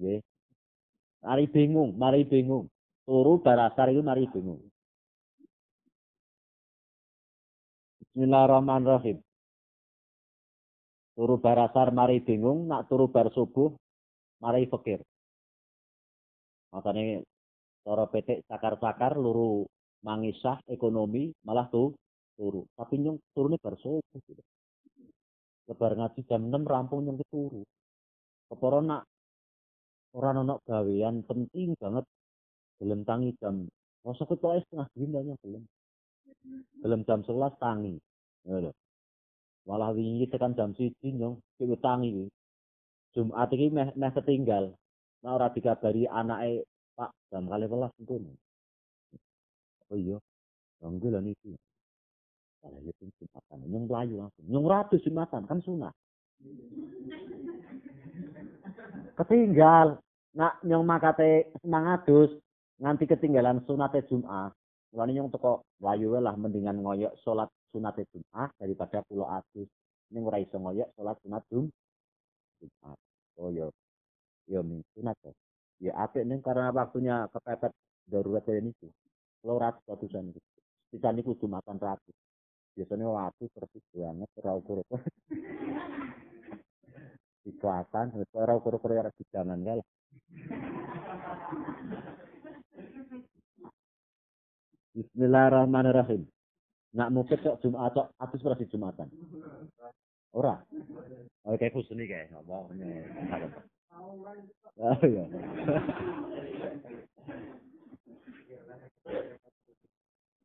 Nggih. 0.00 0.20
Mari 1.24 1.44
bingung, 1.52 1.90
mari 1.96 2.24
bingung. 2.24 2.72
Turu 3.04 3.38
bar 3.44 3.60
asar 3.68 3.92
iku 3.92 4.00
mari 4.00 4.24
bingung. 4.32 4.60
Bismillahirrahmanirrahim. 8.00 9.20
Turu 11.16 11.36
bar 11.36 11.58
asar 11.68 11.92
mari 11.92 12.24
bingung, 12.24 12.64
nak 12.64 12.88
turu 12.88 13.12
bar 13.12 13.28
subuh 13.36 13.76
mari 14.40 14.64
fikir. 14.64 15.04
Makanya 16.72 17.24
cara 17.84 18.04
petik 18.08 18.44
sakar-sakar 18.48 19.20
luru 19.20 19.68
mangisah 20.00 20.60
ekonomi 20.68 21.32
malah 21.44 21.68
tuh 21.68 21.92
turu. 22.36 22.64
Tapi 22.76 23.00
nyung 23.00 23.20
turune 23.36 23.60
bar 23.60 23.76
subuh 23.80 24.00
gitu. 24.28 24.40
Lebar 25.66 25.92
ngaji 25.98 26.20
jam 26.30 26.46
6 26.46 26.62
rampung 26.62 27.02
nyung 27.02 27.18
turu. 27.26 27.62
Keporo 28.46 28.78
nak 28.82 29.02
ora 30.14 30.32
ono 30.32 30.62
gawean 30.64 31.26
penting 31.26 31.74
banget 31.76 32.06
belum 32.80 33.04
tangi 33.04 33.34
jam 33.36 33.68
masa 34.06 34.24
ketua 34.24 34.56
setengah 34.62 34.88
dina 34.96 35.20
belum 35.42 35.62
belum 36.80 37.00
jam 37.04 37.20
11 37.26 37.58
tangi 37.58 37.94
Ya 38.46 38.70
Malah 39.66 39.90
wingi 39.90 40.30
tekan 40.30 40.54
jam 40.54 40.70
siji 40.78 41.10
nyong 41.10 41.42
sing 41.58 41.74
tangi 41.82 42.30
Jumat 43.16 43.50
iki 43.50 43.72
meh 43.72 43.90
meh 43.96 44.12
ketinggal. 44.12 44.76
Nah 45.24 45.30
ora 45.34 45.48
dikabari 45.48 46.04
anake 46.06 46.68
Pak 46.94 47.10
jam 47.32 47.48
kali 47.48 47.64
welas 47.66 47.92
entun. 47.98 48.24
Oh 49.90 49.96
iya. 49.96 50.16
Tunggu 50.78 51.08
lah 51.08 51.24
niki. 51.24 51.56
Kalau 52.66 52.82
itu 52.82 53.06
Jumatan, 53.22 53.62
nyong 53.70 53.86
melayu 53.86 54.14
langsung. 54.18 54.44
Nyong 54.50 54.66
ratus 54.66 55.00
Jumatan 55.06 55.46
kan 55.46 55.62
sunah. 55.62 55.94
Ketinggal. 59.14 60.02
Nak 60.34 60.60
nyong 60.66 60.82
makate 60.82 61.54
semangatus 61.62 62.34
nganti 62.82 63.06
ketinggalan 63.06 63.62
sunate 63.64 64.02
Jumat. 64.10 64.52
Mulane 64.90 65.14
nyong 65.14 65.30
teko 65.30 65.62
wayu 65.80 66.18
lah 66.18 66.34
mendingan 66.34 66.82
ngoyok 66.82 67.16
salat 67.22 67.48
sunat 67.70 67.96
Jumat 68.10 68.50
daripada 68.58 69.00
pulau 69.06 69.30
atus. 69.30 69.70
Ini 70.10 70.18
ora 70.26 70.42
iso 70.42 70.58
ngoyok 70.58 70.92
salat 70.98 71.16
sunat 71.22 71.42
Jum. 71.48 71.70
Jumat. 72.58 72.98
Oh 73.38 73.48
yo. 73.48 73.70
Yo 74.50 74.60
min 74.66 74.82
sunat 74.92 75.16
ya. 75.80 75.92
Apik 75.96 76.26
ning 76.26 76.42
karena 76.42 76.74
waktunya 76.74 77.30
kepepet 77.30 77.72
darurat 78.10 78.44
ini. 78.50 78.74
Kalau 79.40 79.56
ratus 79.56 79.82
ratusan 79.86 80.34
itu. 80.34 80.40
Sisa 80.90 81.14
niku 81.14 81.32
Jumatan 81.38 81.78
ratus. 81.80 82.14
Biasanya 82.76 83.08
waktu 83.08 83.48
terus 83.56 83.72
banget 83.96 84.28
ora 84.44 84.52
ukur. 84.60 84.84
Ikhlasan, 87.48 88.12
ora 88.36 88.52
ukur-ukur 88.60 88.92
ya 88.92 89.08
jangan 89.32 89.64
ya 89.64 89.80
lah. 89.80 89.86
Bismillahirrahmanirrahim. 94.92 96.28
Nak 96.92 97.12
mungkin 97.16 97.40
kok 97.40 97.64
Jumat 97.64 97.96
kok 97.96 98.12
atus 98.20 98.44
ora 98.44 98.60
Jumatan. 98.60 99.08
Ora. 100.36 100.60
Oke 101.48 101.72
kusuni 101.72 102.04
kae 102.04 102.28
apa 102.28 102.56
Oh 104.76 105.00
iya. 105.00 105.24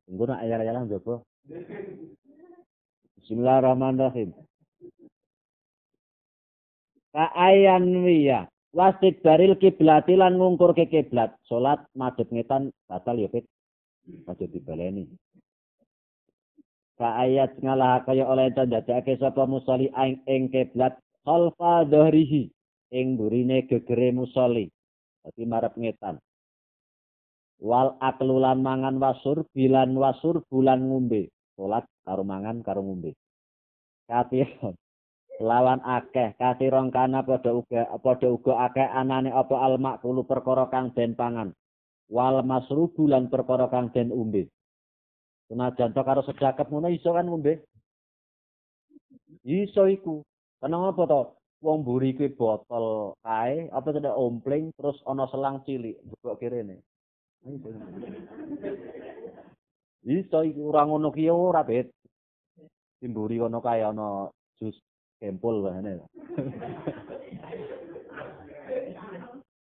Tunggu 0.08 0.24
nak 0.24 0.40
ayar-ayaran 0.48 0.88
jopo. 0.88 1.28
Bismillahirrahmanirrahim. 3.22 4.34
Kaayan 7.14 7.86
wiya. 8.02 8.50
Wasit 8.74 9.22
baril 9.22 9.62
kiblati 9.62 10.18
lan 10.18 10.42
ngungkur 10.42 10.74
ke 10.74 10.90
kiblat. 10.90 11.38
Salat 11.46 11.86
madhep 11.94 12.26
ngetan 12.34 12.74
batal 12.90 13.22
ya 13.22 13.30
Fit. 13.30 13.46
Aja 14.26 14.50
dibaleni. 14.50 15.06
Ka 16.98 17.22
ayat 17.22 17.62
ngalah 17.62 18.02
kaya 18.10 18.26
oleh 18.26 18.50
ndadekake 18.50 19.22
sapa 19.22 19.46
musoli 19.46 19.94
ing 19.94 20.26
ing 20.26 20.50
kiblat 20.50 20.98
khalfa 21.22 21.86
dhahrihi 21.86 22.50
ing 22.90 23.22
burine 23.22 23.70
gegere 23.70 24.10
musoli. 24.18 24.66
Dadi 25.22 25.46
marep 25.46 25.78
ngetan. 25.78 26.18
Wal 27.62 28.02
aklulan 28.02 28.66
mangan 28.66 28.98
wasur 28.98 29.46
bilan 29.54 29.94
wasur 29.94 30.42
bulan 30.50 30.90
ngombe. 30.90 31.30
Salat 31.62 31.86
karo 32.02 32.26
mangan 32.26 32.66
karo 32.66 32.82
ngombe. 32.82 33.14
Katihon. 34.10 34.74
lawan 35.42 35.82
akeh 35.82 36.38
kasirong 36.38 36.94
kana 36.94 37.26
padha 37.26 37.50
uga 37.50 37.90
padha 37.98 38.30
uga 38.30 38.70
akeh 38.70 38.86
anane 38.86 39.34
apa 39.34 39.58
almak 39.58 40.06
kulu 40.06 40.22
perkara 40.22 40.70
kang 40.70 40.94
den 40.94 41.18
pangan 41.18 41.50
wal 42.14 42.46
masrubu 42.46 43.10
lan 43.10 43.30
perkara 43.30 43.70
kang 43.70 43.90
den 43.94 44.14
umbe. 44.14 44.50
Senajan 45.50 45.94
to 45.94 46.02
karo 46.02 46.22
sedekap 46.26 46.70
ngono 46.70 46.90
iso 46.94 47.10
kan 47.14 47.30
umbe. 47.30 47.62
Iso 49.46 49.86
iku. 49.86 50.22
Kenapa 50.62 50.94
apa 50.94 51.04
to? 51.10 51.22
Wong 51.62 51.86
mburi 51.86 52.18
kuwi 52.18 52.34
botol 52.34 53.18
kae 53.22 53.70
apa 53.70 53.90
tidak 53.94 54.18
ompling 54.18 54.74
terus 54.74 54.98
ana 55.06 55.30
selang 55.30 55.62
cilik 55.62 55.98
mbok 56.06 56.42
kirene. 56.42 56.82
Iso 60.02 60.42
iku 60.42 60.74
ora 60.74 60.86
ngono 60.86 61.14
ki 61.14 61.30
ora 61.30 61.62
bet. 61.64 61.94
Timburi 63.02 63.38
kono 63.38 63.62
kae 63.62 63.82
ana 63.86 64.30
jus 64.58 64.78
kempul 65.22 65.62
bahane. 65.62 66.02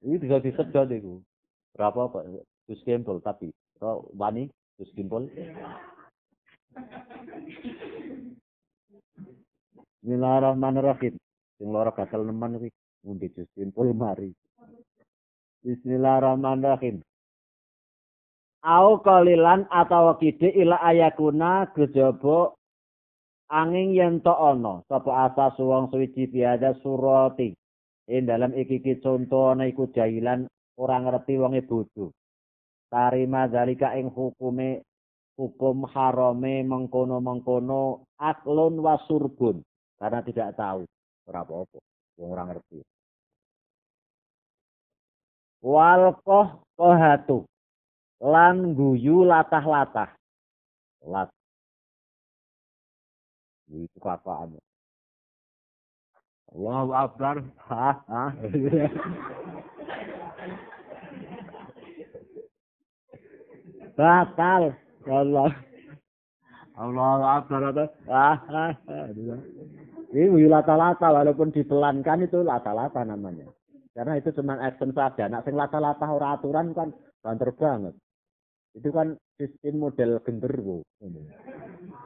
Ini 0.00 0.16
bisa 0.16 0.40
disedot 0.40 0.88
itu. 0.88 1.20
berapa 1.76 2.12
Pak? 2.12 2.24
Gus 2.66 2.80
Gempol 2.86 3.20
tapi 3.24 3.50
oh, 3.82 4.08
wani 4.16 4.48
Gus 4.78 4.90
Gempol. 4.96 5.28
Bismillahirrahmanirrahim. 10.00 11.14
Sing 11.60 11.68
lara 11.68 11.92
gatel 11.92 12.24
nemen 12.24 12.56
kuwi 12.60 12.70
ngombe 13.04 13.26
Gus 13.32 13.50
Gempol 13.56 13.92
mari. 13.92 14.32
Bismillahirrahmanirrahim. 15.60 17.04
Au 18.60 19.00
kalilan 19.00 19.64
atau 19.72 20.12
kide 20.20 20.52
ila 20.52 20.76
ayakuna 20.84 21.72
gejaba 21.72 22.52
angin 23.48 23.96
yen 23.96 24.20
to 24.20 24.36
ana. 24.36 24.84
Sapa 24.84 25.32
asas 25.32 25.56
wong 25.56 25.88
suci 25.88 26.28
biada 26.28 26.76
surati. 26.84 27.56
Ing 28.04 28.28
dalam 28.28 28.52
iki 28.52 28.84
iki 28.84 29.00
contoh 29.00 29.56
ana 29.56 29.64
iku 29.64 29.88
jahilan 29.88 30.44
ora 30.76 31.00
ngerti 31.00 31.40
wonge 31.40 31.64
bodho. 31.64 32.12
Tarima 32.92 33.48
zalika 33.48 33.96
ing 33.96 34.12
hukume 34.12 34.84
hukum 35.40 35.88
harame 35.88 36.60
mengkono-mengkono 36.60 38.04
aklun 38.20 38.76
wasurbun 38.84 39.64
karena 39.96 40.20
tidak 40.20 40.52
tahu. 40.60 40.84
Ora 41.32 41.48
apa-apa. 41.48 41.78
Wong 42.20 42.28
ora 42.28 42.44
ngerti. 42.44 42.84
Wal 45.64 46.12
koh 46.20 46.60
kohatu 46.76 47.48
lan 48.20 48.76
guyu 48.76 49.24
latah-latah. 49.26 50.12
Lat. 51.08 51.28
Itu 53.72 53.98
kapaan. 53.98 54.60
Allahu 56.52 56.90
Akbar. 56.92 57.42
Ha, 57.68 57.88
ha. 58.04 58.24
batal 64.00 64.72
Allah 65.04 65.52
Allah 66.80 67.44
akbar 67.44 67.60
ah, 68.08 68.36
ah. 68.48 68.72
ini 70.16 70.48
lata-lata 70.48 71.12
walaupun 71.12 71.52
dipelankan 71.52 72.24
itu 72.24 72.40
lata-lata 72.40 73.04
namanya 73.04 73.44
karena 73.92 74.16
itu 74.16 74.32
cuma 74.32 74.56
action 74.64 74.96
saja 74.96 75.28
nak 75.28 75.44
sing 75.44 75.52
lata-lata 75.52 76.08
ora 76.08 76.40
aturan 76.40 76.72
kan 76.72 76.88
banter 77.20 77.52
banget 77.52 77.92
itu 78.78 78.88
kan 78.94 79.18
sistem 79.34 79.74
model 79.82 80.22
genderuwo 80.22 80.86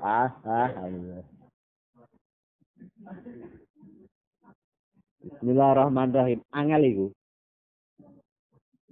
ah 0.00 0.32
ah 0.44 0.70
Bismillahirrahmanirrahim. 5.24 6.44
Angel 6.52 6.82
iku 6.84 7.06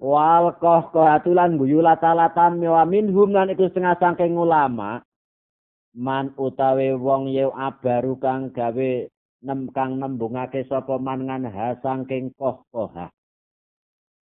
wal 0.01 0.57
koh 0.57 0.89
kohatulan 0.89 1.61
guyu 1.61 1.85
lata-latan 1.85 2.57
mewa 2.57 2.89
minhum 2.89 3.37
lan 3.37 3.53
iku 3.53 3.69
setengah 3.69 4.01
sangking 4.01 4.35
ulama. 4.35 5.05
Man 5.93 6.33
utawi 6.41 6.97
wong 6.97 7.29
yew 7.29 7.53
abaru 7.53 8.17
kang 8.17 8.49
gawe 8.49 8.93
nem 9.45 9.69
kang 9.77 10.01
nembungake 10.01 10.65
sapa 10.65 10.97
man 10.97 11.29
ngan 11.29 11.45
ha 11.53 11.77
sangking 11.85 12.33
koh 12.41 12.65
kohah 12.73 13.13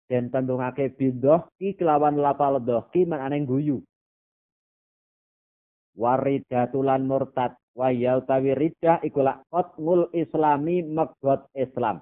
Den 0.09 0.33
tembungake 0.33 0.97
bidoh 0.97 1.53
ki 1.61 1.77
kelawan 1.77 2.17
lapal 2.17 2.57
doh 2.57 2.89
ki 2.89 3.05
manane 3.05 3.45
guyu. 3.45 3.85
Waridatulan 5.93 7.05
murtad 7.05 7.53
wa 7.77 7.93
ya 7.93 8.17
utawi 8.17 8.57
ridah 8.57 9.05
iku 9.05 9.21
lak 9.21 9.45
qatmul 9.53 10.09
islami 10.17 10.81
megot 10.81 11.45
Islam. 11.53 12.01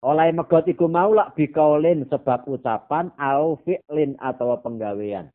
Oleh 0.00 0.32
megot 0.32 0.64
iku 0.72 0.88
mau 0.88 1.12
lak 1.12 1.36
bikaulin 1.36 2.08
sebab 2.08 2.48
ucapan 2.48 3.12
au 3.20 3.60
fi'lin 3.60 4.16
atau 4.16 4.56
penggawean. 4.64 5.28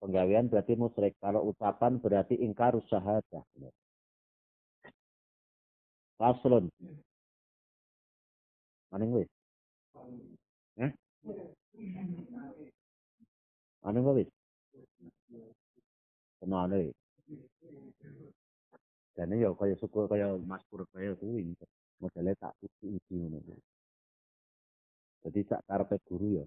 Penggawean 0.00 0.46
berarti 0.48 0.78
musyrik. 0.78 1.18
Kalau 1.18 1.50
ucapan 1.50 1.98
berarti 1.98 2.38
ingkar 2.38 2.78
syahadah. 2.88 3.44
Faslun. 6.16 6.72
Maning 8.90 9.10
wis. 9.22 9.30
Eh? 10.82 10.90
Maning 13.86 14.04
wis. 14.18 14.30
Kenane. 16.42 16.90
Jane 19.14 19.34
ya 19.38 19.54
kaya 19.54 19.78
syukur 19.78 20.10
kaya 20.10 20.34
Mas 20.42 20.64
Purba 20.66 20.98
kuwi. 21.22 21.54
Modele 22.00 22.32
tak 22.34 22.56
uji-uji 22.64 23.14
ngono. 23.14 23.54
Jadi 25.20 25.40
sak 25.46 25.62
karepe 25.68 26.00
guru 26.08 26.40
ya. 26.40 26.44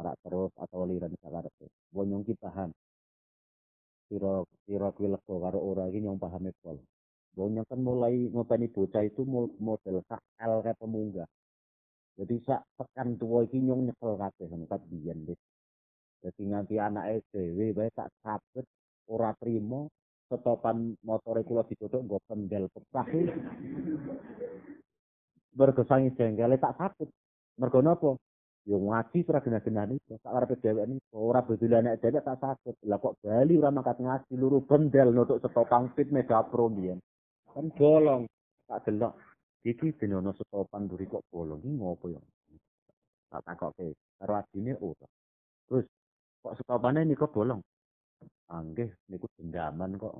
Arak 0.00 0.16
terus 0.24 0.50
atau 0.56 0.88
liran 0.88 1.12
sak 1.20 1.30
karepe. 1.30 1.68
Wong 1.92 2.24
ki 2.26 2.34
paham. 2.40 2.72
Kira 4.08 4.42
kira 4.66 4.88
kuwi 4.96 5.12
lega 5.14 5.34
karo 5.38 5.58
ora 5.60 5.86
iki 5.92 6.00
nyong 6.02 6.18
pahame 6.18 6.50
pol. 6.58 6.80
Wong 7.36 7.60
kan 7.68 7.78
mulai 7.84 8.32
ngopeni 8.32 8.72
bocah 8.72 9.04
itu 9.04 9.22
model 9.60 10.00
sak 10.08 10.24
L 10.40 10.64
kayak 10.64 10.80
pemunggah. 10.80 11.28
Jadi 12.16 12.40
sak 12.48 12.64
tekan 12.80 13.20
tua 13.20 13.44
iki 13.44 13.60
nyong 13.60 13.92
nyekel 13.92 14.16
kabeh 14.16 14.48
ngono 14.48 14.64
kat 14.64 14.82
biyen 14.88 15.28
deh. 15.28 15.36
Jadi 16.24 16.42
nganti 16.48 16.74
anake 16.80 17.28
dhewe 17.28 17.76
bae 17.76 17.92
tak 17.92 18.08
sabet 18.24 18.64
ora 19.12 19.36
trimo 19.36 19.92
setopan 20.24 20.96
motore 21.04 21.44
kula 21.44 21.68
ditutuk 21.68 22.00
nggo 22.00 22.18
pendel 22.24 22.72
pecah. 22.72 23.04
Bergesangi 25.52 26.16
jenggale 26.16 26.56
tak 26.56 26.80
sabet. 26.80 27.12
Mergo 27.60 27.84
napa? 27.84 28.16
Yo 28.66 28.80
ngaji 28.82 29.22
ora 29.30 29.44
genah-genah 29.44 29.84
iki, 29.94 30.16
sak 30.18 30.32
arepe 30.32 30.56
dhewek 30.58 30.88
iki 30.88 31.14
ora 31.14 31.44
bedul 31.44 31.76
anak 31.76 32.00
dhewek 32.00 32.24
tak 32.24 32.40
sabet. 32.40 32.80
Lah 32.88 32.96
kok 32.96 33.20
bali 33.20 33.60
ora 33.60 33.68
mangkat 33.68 34.00
ngaji 34.00 34.32
luru 34.40 34.64
pendel 34.64 35.12
nutuk 35.12 35.44
setopan 35.44 35.92
fit 35.92 36.08
mega 36.08 36.40
pro 36.48 36.72
biyen. 36.72 36.96
Kan 37.52 37.68
bolong. 37.76 38.24
Tak 38.66 38.88
delok 38.88 39.14
iki 39.66 39.90
benono 39.98 40.30
setopan 40.30 40.86
duri 40.86 41.10
kok 41.10 41.26
bolong 41.26 41.58
iki 41.58 41.74
ngopo 41.74 42.06
ya? 42.14 42.22
Tak 43.26 43.42
takoke 43.42 43.98
karo 44.22 44.32
adine 44.38 44.72
ora. 44.78 45.06
Terus 45.66 45.84
kok 46.38 46.54
setopane 46.62 47.02
niku 47.02 47.26
bolong? 47.26 47.58
Anggih 48.54 48.94
niku 49.10 49.26
dendaman 49.34 49.98
kok. 49.98 50.14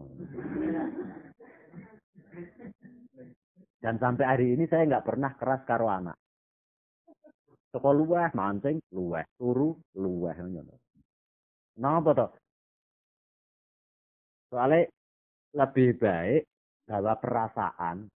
Dan 3.79 3.95
sampai 4.03 4.27
hari 4.27 4.47
ini 4.59 4.67
saya 4.67 4.83
nggak 4.91 5.07
pernah 5.07 5.31
keras 5.39 5.63
karo 5.63 5.87
anak. 5.87 6.19
Toko 7.71 7.95
luweh 7.95 8.35
mancing 8.35 8.83
luweh. 8.91 9.23
Turu 9.39 9.79
luweh 9.95 10.35
ngono 10.35 10.75
napa 11.77 12.11
to? 12.17 12.27
Soalnya 14.49 14.89
lebih 15.57 15.89
baik 16.01 16.43
bahwa 16.89 17.13
perasaan 17.19 18.09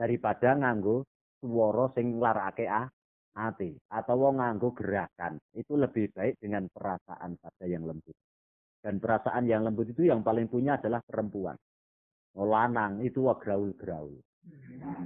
daripada 0.00 0.56
nganggo 0.56 1.04
swara 1.36 1.92
sing 1.92 2.16
nglarake 2.16 2.64
ati 3.36 3.76
atau 3.92 4.32
nganggo 4.32 4.72
gerakan. 4.72 5.36
Itu 5.52 5.76
lebih 5.76 6.08
baik 6.16 6.40
dengan 6.40 6.64
perasaan 6.72 7.36
pada 7.36 7.64
yang 7.68 7.84
lembut. 7.84 8.16
Dan 8.80 8.96
perasaan 8.96 9.44
yang 9.44 9.68
lembut 9.68 9.92
itu 9.92 10.08
yang 10.08 10.24
paling 10.24 10.48
punya 10.48 10.80
adalah 10.80 11.04
perempuan. 11.04 11.52
Oh, 12.32 12.48
lanang 12.48 13.04
itu 13.04 13.28
wa 13.28 13.36
graul-graul. 13.36 14.16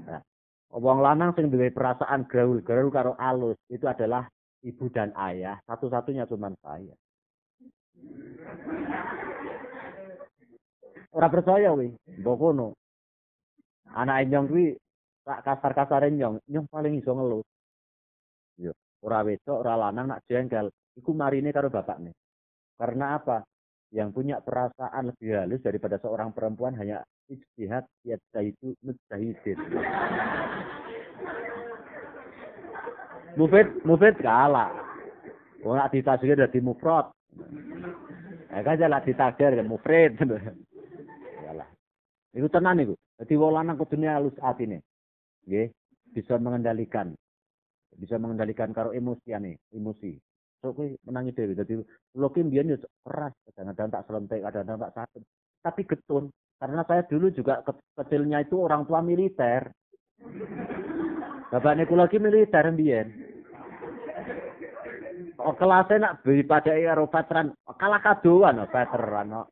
Nah, 0.06 0.22
wong 0.70 1.02
lanang 1.02 1.34
sing 1.34 1.50
duwe 1.50 1.74
perasaan 1.74 2.30
graul-graul 2.30 2.94
karo 2.94 3.18
alus 3.18 3.58
itu 3.66 3.82
adalah 3.90 4.30
ibu 4.62 4.86
dan 4.94 5.10
ayah. 5.18 5.58
Satu-satunya 5.66 6.30
cuma 6.30 6.54
saya. 6.62 6.94
Ora 11.14 11.30
percaya 11.30 11.70
wi 11.74 11.94
mbok 12.20 12.36
ngono 12.38 12.74
anak 13.92 14.24
nyong 14.28 14.46
kuwi 14.48 14.66
tak 15.24 15.44
kasar-kasare 15.44 16.08
nyong, 16.12 16.40
nyong 16.48 16.66
paling 16.68 17.00
iso 17.00 17.12
ngelut. 17.12 17.46
Yo, 18.60 18.72
ora 19.04 19.24
wedok, 19.24 19.60
ora 19.60 19.88
lanang 19.88 20.12
nak 20.12 20.22
jengkel, 20.28 20.68
iku 20.96 21.10
marine 21.16 21.52
karo 21.52 21.68
bapakne. 21.72 22.12
Karena 22.76 23.16
apa? 23.20 23.44
Yang 23.94 24.10
punya 24.10 24.36
perasaan 24.42 25.14
lebih 25.14 25.38
halus 25.38 25.62
daripada 25.62 25.96
seorang 26.02 26.34
perempuan 26.34 26.74
hanya 26.74 27.04
ijtihad 27.30 27.86
ya 28.02 28.18
itu 28.42 28.74
mujtahidin. 28.82 29.58
Mufid, 33.34 33.66
mufid 33.82 34.14
kalah. 34.22 34.70
Wong 35.66 35.74
nak 35.74 35.90
ditasbih 35.90 36.38
dadi 36.38 36.62
mufrad. 36.62 37.10
Ya 38.54 38.62
kan 38.62 38.78
jalan 38.78 39.02
ditakdir 39.02 39.58
mufrid. 39.66 40.14
Yalah. 41.44 41.66
Iku 42.30 42.46
tenan 42.46 42.78
iku. 42.78 42.94
Dadi 43.14 43.34
wong 43.38 43.52
lanang 43.54 43.78
kudune 43.78 44.10
halus 44.10 44.34
atine. 44.42 44.82
nggih 45.46 45.70
bisa 46.10 46.34
mengendalikan. 46.40 47.14
Bisa 47.94 48.18
mengendalikan 48.18 48.74
karo 48.74 48.90
emosi 48.90 49.30
ane 49.30 49.62
emosi. 49.70 50.18
So 50.58 50.74
kuwi 50.74 50.98
menangi 51.06 51.30
dhewe. 51.30 51.54
Dadi 51.54 51.78
kula 52.10 52.28
ki 52.34 52.42
mbiyen 52.42 52.74
yo 52.74 52.78
keras. 53.06 53.34
Kadang-kadang 53.54 53.88
tak 53.94 54.04
selentik 54.10 54.40
kadang-kadang 54.42 54.78
tak 54.82 54.94
sakit. 54.98 55.22
Tapi 55.62 55.80
getun. 55.86 56.24
Karena 56.58 56.82
saya 56.86 57.02
dulu 57.06 57.26
juga 57.30 57.60
ke 57.62 57.72
kecilnya 57.98 58.42
itu 58.42 58.58
orang 58.58 58.86
tua 58.88 58.98
militer. 59.04 59.70
Bapaknya 61.52 61.86
kula 61.86 62.10
ki 62.10 62.18
militer 62.18 62.66
mbiyen. 62.74 63.08
Oh, 65.44 65.52
kelasnya 65.52 66.00
nak 66.00 66.24
beri 66.24 66.40
pada 66.40 66.72
karo 66.72 67.04
veteran 67.10 67.52
kalah 67.76 68.00
kadoan 68.00 68.64
veteran 68.64 69.44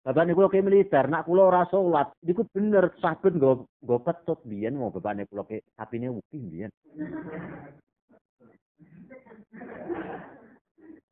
Bapak 0.00 0.24
niku 0.24 0.48
ke 0.48 0.64
militer, 0.64 1.04
nak 1.12 1.28
kula 1.28 1.52
ora 1.52 1.68
salat, 1.68 2.08
niku 2.24 2.48
bener 2.48 2.88
saben 3.04 3.36
nggo 3.36 3.68
nggo 3.84 3.96
petut 4.00 4.40
biyen 4.48 4.80
mau 4.80 4.88
bapak 4.88 5.12
niku 5.12 5.44
ke 5.44 5.60
sapine 5.76 6.08
uki 6.08 6.40
biyen. 6.40 6.72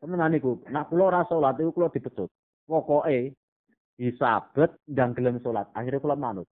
Temenan 0.00 0.32
niku, 0.32 0.64
nak 0.72 0.88
kula 0.88 1.12
ora 1.12 1.20
salat 1.28 1.60
niku 1.60 1.76
kula 1.76 1.92
dipetut. 1.92 2.32
Pokoke 2.64 3.36
disabet 4.00 4.72
ndang 4.88 5.12
gelem 5.12 5.36
salat, 5.44 5.68
akhirnya 5.76 6.00
kula 6.00 6.16
manut. 6.16 6.48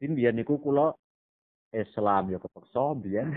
Din 0.00 0.16
biyen 0.16 0.40
niku 0.40 0.56
kula 0.56 0.96
Islam 1.76 2.32
ya 2.32 2.40
kepeksa 2.40 2.96
biyen. 2.96 3.28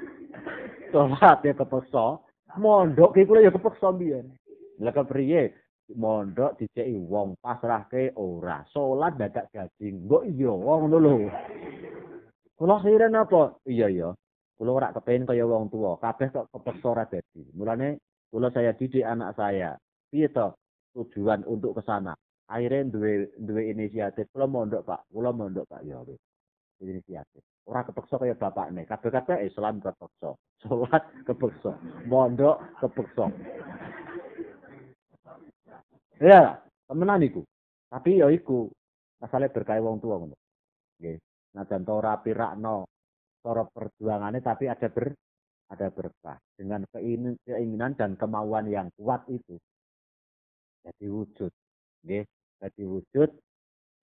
Salat 0.94 1.42
ya 1.42 1.58
kepeksa, 1.58 2.22
mondok 2.62 3.18
ki 3.18 3.26
kula 3.26 3.42
ya 3.42 3.50
kepeksa 3.50 3.90
biyen. 3.90 4.30
Lah 4.78 4.94
kepriye? 4.94 5.63
Mondok 5.92 6.56
diceki 6.56 6.96
wong 7.04 7.36
pasrahke 7.44 8.16
ora. 8.16 8.64
Salat 8.72 9.20
dadak 9.20 9.52
gaji. 9.52 9.92
Mbok 9.92 10.24
iya 10.24 10.48
wong 10.48 10.88
ngono 10.88 10.96
lho. 10.96 11.14
Kula 12.56 12.80
kira 12.80 13.12
napa 13.12 13.60
iya 13.68 13.92
iya. 13.92 14.08
Kula 14.56 14.70
ora 14.72 14.94
kepengin 14.96 15.28
kaya 15.28 15.44
wong 15.44 15.68
tua 15.68 16.00
kabeh 16.00 16.32
kok 16.32 16.48
kepeksa 16.48 16.86
ora 16.88 17.04
dadi. 17.04 17.44
Mulane 17.52 18.00
kula 18.32 18.48
saya 18.48 18.72
didik 18.72 19.04
anak 19.04 19.36
saya. 19.36 19.76
Piye 20.08 20.32
to? 20.32 20.56
Tujuan 20.94 21.44
untuk 21.44 21.76
ke 21.76 21.82
sana. 21.84 22.14
Akhirnya 22.48 22.88
duwe 22.88 23.34
duwe 23.36 23.74
inisiatif. 23.74 24.30
Kula 24.32 24.48
mondok 24.48 24.88
Pak. 24.88 25.10
Kula 25.12 25.36
mondok 25.36 25.68
Pak. 25.68 25.84
Ya 25.84 26.00
wis. 26.06 26.20
Inisiatif. 26.80 27.44
Ora 27.68 27.84
kepeksa 27.84 28.16
kaya 28.16 28.36
bapakne. 28.36 28.88
Kabeh-kabeh 28.88 29.44
Islam 29.44 29.84
kepeksa. 29.84 30.32
Salat 30.64 31.04
kepeksa. 31.28 31.76
Mondok 32.08 32.62
kepeksa 32.80 33.28
Ya, 36.22 36.62
temenan 36.86 37.26
iku. 37.26 37.42
Tapi 37.90 38.22
ya 38.22 38.30
iku, 38.30 38.70
asale 39.22 39.50
berkah 39.50 39.78
wong 39.82 39.98
tua 39.98 40.18
ngono. 40.18 40.36
Nggih. 40.98 41.18
Najan 41.54 41.86
to 41.86 41.94
ora 41.94 42.18
pirakno 42.18 42.90
cara 43.38 43.62
perjuangane 43.62 44.42
tapi 44.42 44.66
ada 44.66 44.90
ber 44.90 45.14
ada 45.70 45.86
berkah 45.94 46.34
dengan 46.58 46.82
keinginan 46.90 47.94
dan 47.94 48.18
kemauan 48.18 48.66
yang 48.66 48.90
kuat 48.98 49.22
itu. 49.30 49.54
Jadi 50.82 51.06
wujud. 51.06 51.52
Nggih, 52.04 52.24
jadi 52.58 52.82
wujud 52.84 53.30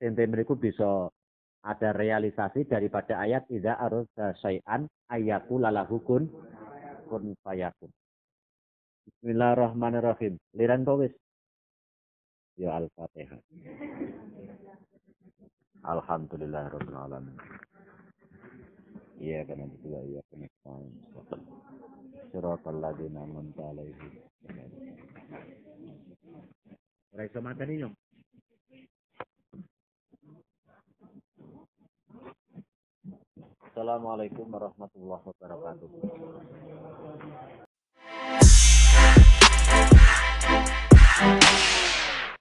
ente 0.01 0.23
mereka 0.25 0.57
bisa 0.57 1.11
ada 1.61 1.89
realisasi 1.93 2.65
daripada 2.65 3.21
ayat 3.21 3.45
tidak 3.45 3.77
harus 3.77 4.07
syai'an 4.41 4.89
ayatu 5.13 5.61
lalahukun 5.61 6.25
kun 7.05 7.23
fayakun. 7.45 7.91
Bismillahirrahmanirrahim. 9.05 10.41
Liran 10.57 10.81
kawis. 10.87 11.13
Ya 12.61 12.77
Al-Fatihah. 12.77 13.41
Alhamdulillah 15.81 16.69
Rabbil 16.69 16.93
Alamin. 16.93 17.33
Iya 19.17 19.49
karena 19.49 19.65
itu 19.65 19.89
ya 19.89 20.21
karena 20.29 20.45
Siratal 22.29 22.77
ladzina 22.77 23.25
an'amta 23.25 23.65
alaihim. 23.65 24.13
Ora 27.17 27.25
iso 27.25 27.41
ini 27.41 27.81
nyong. 27.81 27.97
Assalamualaikum 33.73 34.45
warahmatullahi 34.53 35.23
wabarakatuh. 35.33 35.89